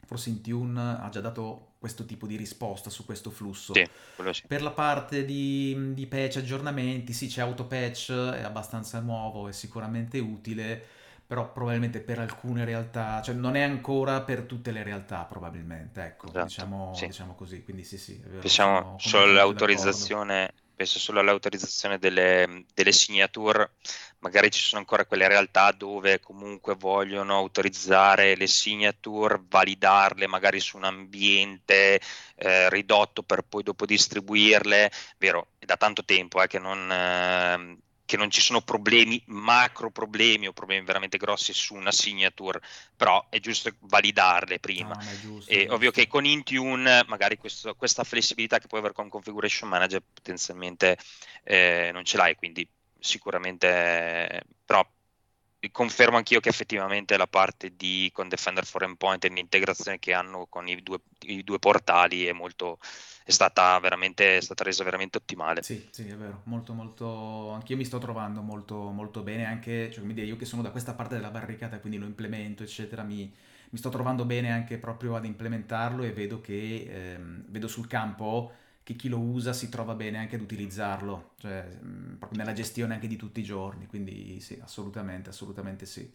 forse 0.06 0.30
Intune 0.30 0.98
ha 1.00 1.10
già 1.10 1.22
dato 1.22 1.74
questo 1.80 2.06
tipo 2.06 2.26
di 2.26 2.36
risposta 2.36 2.89
su 2.89 3.06
questo 3.06 3.30
flusso. 3.30 3.74
sì, 3.74 4.34
sì. 4.34 4.44
Per 4.46 4.62
la 4.62 4.72
parte 4.72 5.26
di, 5.26 5.94
di 5.94 6.08
patch, 6.08 6.38
aggiornamenti, 6.38 7.13
sì, 7.13 7.28
c'è 7.28 7.42
AutoPatch, 7.42 8.12
è 8.12 8.42
abbastanza 8.42 9.00
nuovo, 9.00 9.48
è 9.48 9.52
sicuramente 9.54 10.20
utile, 10.20 10.86
però 11.26 11.52
probabilmente 11.52 12.02
per 12.02 12.20
alcune 12.20 12.66
realtà, 12.66 13.22
cioè 13.22 13.36
non 13.36 13.56
è 13.56 13.62
ancora 13.62 14.22
per 14.22 14.44
tutte 14.44 14.72
le 14.72 14.84
realtà, 14.84 15.24
probabilmente, 15.26 16.04
ecco, 16.04 16.34
Esatto, 16.34 16.40
diciamo, 16.40 16.92
sì. 16.92 17.08
diciamo 17.08 17.36
così, 17.36 17.64
quindi 17.64 17.84
sì, 17.84 17.98
sì, 17.98 18.22
vero, 18.26 18.96
solo 18.98 19.24
d'accordo. 19.24 19.24
all'autorizzazione, 19.24 20.54
penso 20.76 21.00
solo 21.00 21.20
all'autorizzazione 21.22 21.98
delle, 21.98 22.66
delle 22.74 22.92
signature, 22.92 23.76
magari 24.20 24.52
ci 24.52 24.62
sono 24.62 24.80
ancora 24.82 25.06
quelle 25.06 25.28
realtà 25.28 25.72
dove 25.72 26.20
comunque 26.20 26.76
vogliono 26.76 27.36
autorizzare 27.38 28.36
le 28.36 28.48
signature, 28.48 29.42
validarle 29.48 30.28
magari 30.28 30.60
su 30.60 30.78
un 30.78 30.84
ambiente 30.84 32.02
eh, 32.36 32.70
ridotto 32.70 33.24
per 33.24 33.44
poi 33.44 33.64
dopo 33.64 33.86
distribuirle, 33.86 34.92
vero, 35.18 35.52
è 35.58 35.66
da 35.66 35.78
tanto 35.78 36.04
tempo 36.04 36.42
eh, 36.42 36.48
che 36.48 36.60
non... 36.60 36.92
ehm, 36.92 37.78
che 38.13 38.19
non 38.19 38.30
ci 38.30 38.41
sono 38.41 38.62
problemi, 38.62 39.19
macro 39.26 39.89
problemi 39.89 40.45
o 40.45 40.54
problemi 40.54 40.86
veramente 40.86 41.17
grossi 41.17 41.52
su 41.52 41.73
una 41.73 41.91
signature, 41.91 42.62
però 42.95 43.26
è 43.28 43.39
giusto 43.39 43.76
validarle 43.80 44.60
prima. 44.60 44.89
No, 44.89 44.99
è 44.99 45.19
giusto, 45.19 45.52
è 45.52 45.56
E 45.56 45.67
ovvio 45.71 45.89
che 45.89 46.06
con 46.06 46.23
Intune 46.23 47.04
magari 47.08 47.38
questo- 47.39 47.73
questa 47.73 48.04
flessibilità 48.04 48.60
che 48.60 48.67
puoi 48.67 48.82
avere 48.82 48.93
con 48.93 49.10
Configuration 49.10 49.67
Manager 49.67 50.04
potenzialmente 50.13 50.95
eh, 51.43 51.89
non 51.91 52.06
ce 52.06 52.17
l'hai, 52.17 52.36
quindi 52.36 52.67
sicuramente, 52.99 53.67
eh, 54.30 54.43
però 54.63 54.88
confermo 55.71 56.17
anch'io 56.17 56.39
che 56.39 56.49
effettivamente 56.49 57.15
la 57.17 57.28
parte 57.28 57.76
di 57.76 58.10
con 58.13 58.28
Defender 58.28 58.65
for 58.65 58.84
Endpoint 58.84 59.23
e 59.26 59.30
l'integrazione 59.30 59.99
che 59.99 60.13
hanno 60.13 60.45
con 60.49 60.67
i 60.67 60.82
due, 60.84 60.99
i 61.21 61.43
due 61.43 61.60
portali 61.60 62.26
è 62.26 62.34
molto, 62.34 62.80
è 63.23 63.32
stata 63.32 63.80
è 63.82 64.39
stata 64.41 64.63
resa 64.63 64.84
veramente 64.84 65.17
ottimale. 65.17 65.63
Sì, 65.63 65.88
sì, 65.89 66.08
è 66.08 66.15
vero, 66.15 66.41
molto, 66.45 66.73
molto, 66.73 67.52
anch'io 67.52 67.78
mi 67.78 67.86
sto 67.86 67.97
trovando 67.97 68.41
molto, 68.41 68.76
molto 68.89 69.21
bene, 69.21 69.45
anche, 69.45 69.89
cioè, 69.91 70.02
come 70.02 70.13
dire, 70.13 70.28
io 70.28 70.36
che 70.36 70.45
sono 70.45 70.62
da 70.62 70.71
questa 70.71 70.93
parte 70.93 71.15
della 71.15 71.32
barricata, 71.32 71.80
quindi 71.80 71.97
lo 71.97 72.06
implemento, 72.06 72.63
eccetera, 72.63 73.04
mi, 73.04 73.32
mi 73.69 73.78
sto 73.78 73.89
trovando 73.89 74.26
bene 74.26 74.52
anche 74.52 74.78
proprio 74.78 75.15
ad 75.15 75.26
implementarlo 75.26 76.04
e 76.04 76.12
vedo 76.12 76.41
che, 76.41 76.88
ehm, 76.89 77.45
vedo 77.47 77.67
sul 77.67 77.88
campo 77.88 78.52
che 78.84 78.96
chi 78.96 79.08
lo 79.08 79.19
usa 79.19 79.54
si 79.54 79.69
trova 79.69 79.96
bene 79.96 80.17
anche 80.17 80.36
ad 80.36 80.41
utilizzarlo, 80.41 81.32
cioè, 81.39 81.65
proprio 82.19 82.39
nella 82.39 82.54
gestione 82.54 82.93
anche 82.93 83.08
di 83.08 83.15
tutti 83.15 83.39
i 83.39 83.43
giorni, 83.43 83.88
quindi 83.88 84.39
sì, 84.39 84.60
assolutamente, 84.62 85.30
assolutamente 85.30 85.86
sì. 85.86 86.12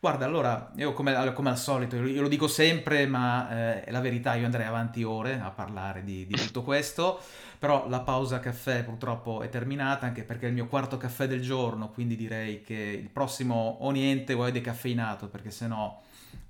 Guarda, 0.00 0.24
allora, 0.24 0.70
io 0.76 0.92
come, 0.92 1.32
come 1.32 1.50
al 1.50 1.58
solito, 1.58 1.96
io 1.96 2.22
lo 2.22 2.28
dico 2.28 2.46
sempre, 2.46 3.06
ma 3.08 3.50
eh, 3.50 3.84
è 3.84 3.90
la 3.90 4.00
verità, 4.00 4.34
io 4.34 4.44
andrei 4.44 4.64
avanti 4.64 5.02
ore 5.02 5.40
a 5.40 5.50
parlare 5.50 6.04
di, 6.04 6.24
di 6.24 6.36
tutto 6.36 6.62
questo. 6.62 7.20
Però 7.58 7.88
la 7.88 7.98
pausa 8.02 8.38
caffè 8.38 8.84
purtroppo 8.84 9.42
è 9.42 9.48
terminata, 9.48 10.06
anche 10.06 10.22
perché 10.22 10.44
è 10.46 10.48
il 10.48 10.54
mio 10.54 10.68
quarto 10.68 10.96
caffè 10.96 11.26
del 11.26 11.40
giorno, 11.40 11.90
quindi 11.90 12.14
direi 12.14 12.62
che 12.62 12.74
il 12.74 13.08
prossimo 13.08 13.78
o 13.80 13.90
niente 13.90 14.34
o 14.34 14.44
è 14.44 14.52
decaffeinato, 14.52 15.26
perché 15.26 15.50
sennò 15.50 16.00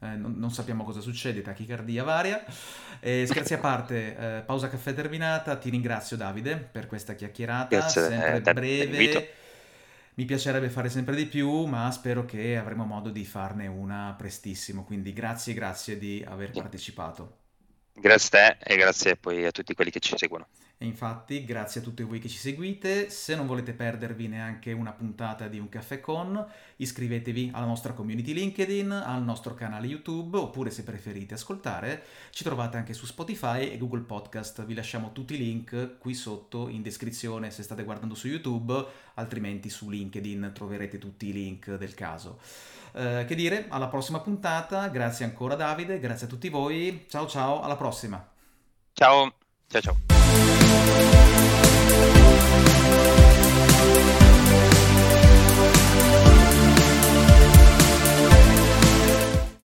eh, 0.00 0.14
non, 0.16 0.34
non 0.36 0.50
sappiamo 0.50 0.84
cosa 0.84 1.00
succede, 1.00 1.42
tachicardia 1.42 2.04
varia. 2.04 2.44
E 3.00 3.26
scherzi 3.26 3.54
a 3.54 3.58
parte, 3.58 4.16
eh, 4.16 4.42
pausa 4.42 4.68
caffè 4.68 4.94
terminata, 4.94 5.56
ti 5.56 5.70
ringrazio 5.70 6.16
Davide 6.16 6.56
per 6.56 6.86
questa 6.86 7.14
chiacchierata, 7.14 7.76
Grazie 7.76 8.00
a 8.00 8.08
sempre 8.08 8.52
breve. 8.54 9.32
Mi 10.14 10.24
piacerebbe 10.24 10.68
fare 10.68 10.88
sempre 10.88 11.14
di 11.14 11.26
più, 11.26 11.64
ma 11.66 11.88
spero 11.92 12.24
che 12.24 12.56
avremo 12.56 12.84
modo 12.84 13.10
di 13.10 13.24
farne 13.24 13.68
una 13.68 14.14
prestissimo, 14.18 14.84
quindi 14.84 15.12
grazie, 15.12 15.54
grazie 15.54 15.96
di 15.96 16.24
aver 16.26 16.50
partecipato. 16.50 17.36
Grazie 17.92 18.38
a 18.38 18.56
te 18.56 18.72
e 18.72 18.76
grazie 18.76 19.16
poi 19.16 19.44
a 19.46 19.52
tutti 19.52 19.74
quelli 19.74 19.92
che 19.92 20.00
ci 20.00 20.14
seguono. 20.16 20.48
E 20.80 20.86
infatti, 20.86 21.44
grazie 21.44 21.80
a 21.80 21.82
tutti 21.82 22.04
voi 22.04 22.20
che 22.20 22.28
ci 22.28 22.36
seguite. 22.36 23.10
Se 23.10 23.34
non 23.34 23.48
volete 23.48 23.72
perdervi 23.72 24.28
neanche 24.28 24.70
una 24.70 24.92
puntata 24.92 25.48
di 25.48 25.58
Un 25.58 25.68
Caffè 25.68 25.98
Con, 25.98 26.46
iscrivetevi 26.76 27.50
alla 27.52 27.66
nostra 27.66 27.94
community 27.94 28.32
LinkedIn, 28.32 28.92
al 28.92 29.24
nostro 29.24 29.54
canale 29.54 29.88
YouTube, 29.88 30.38
oppure 30.38 30.70
se 30.70 30.84
preferite 30.84 31.34
ascoltare, 31.34 32.04
ci 32.30 32.44
trovate 32.44 32.76
anche 32.76 32.92
su 32.92 33.06
Spotify 33.06 33.70
e 33.70 33.76
Google 33.76 34.02
Podcast. 34.02 34.64
Vi 34.64 34.74
lasciamo 34.74 35.10
tutti 35.10 35.34
i 35.34 35.38
link 35.38 35.98
qui 35.98 36.14
sotto 36.14 36.68
in 36.68 36.82
descrizione 36.82 37.50
se 37.50 37.64
state 37.64 37.82
guardando 37.82 38.14
su 38.14 38.28
YouTube, 38.28 38.86
altrimenti 39.14 39.70
su 39.70 39.90
LinkedIn 39.90 40.52
troverete 40.54 40.98
tutti 40.98 41.26
i 41.26 41.32
link 41.32 41.74
del 41.74 41.94
caso. 41.94 42.38
Eh, 42.92 43.24
che 43.26 43.34
dire, 43.34 43.66
alla 43.68 43.88
prossima 43.88 44.20
puntata, 44.20 44.86
grazie 44.86 45.24
ancora 45.24 45.56
Davide, 45.56 45.98
grazie 45.98 46.26
a 46.26 46.28
tutti 46.28 46.48
voi, 46.48 47.06
ciao 47.08 47.26
ciao, 47.26 47.62
alla 47.62 47.76
prossima. 47.76 48.24
Ciao, 48.92 49.34
ciao 49.66 49.80
ciao. 49.80 50.17
Thank 50.38 50.62
you. 54.12 54.17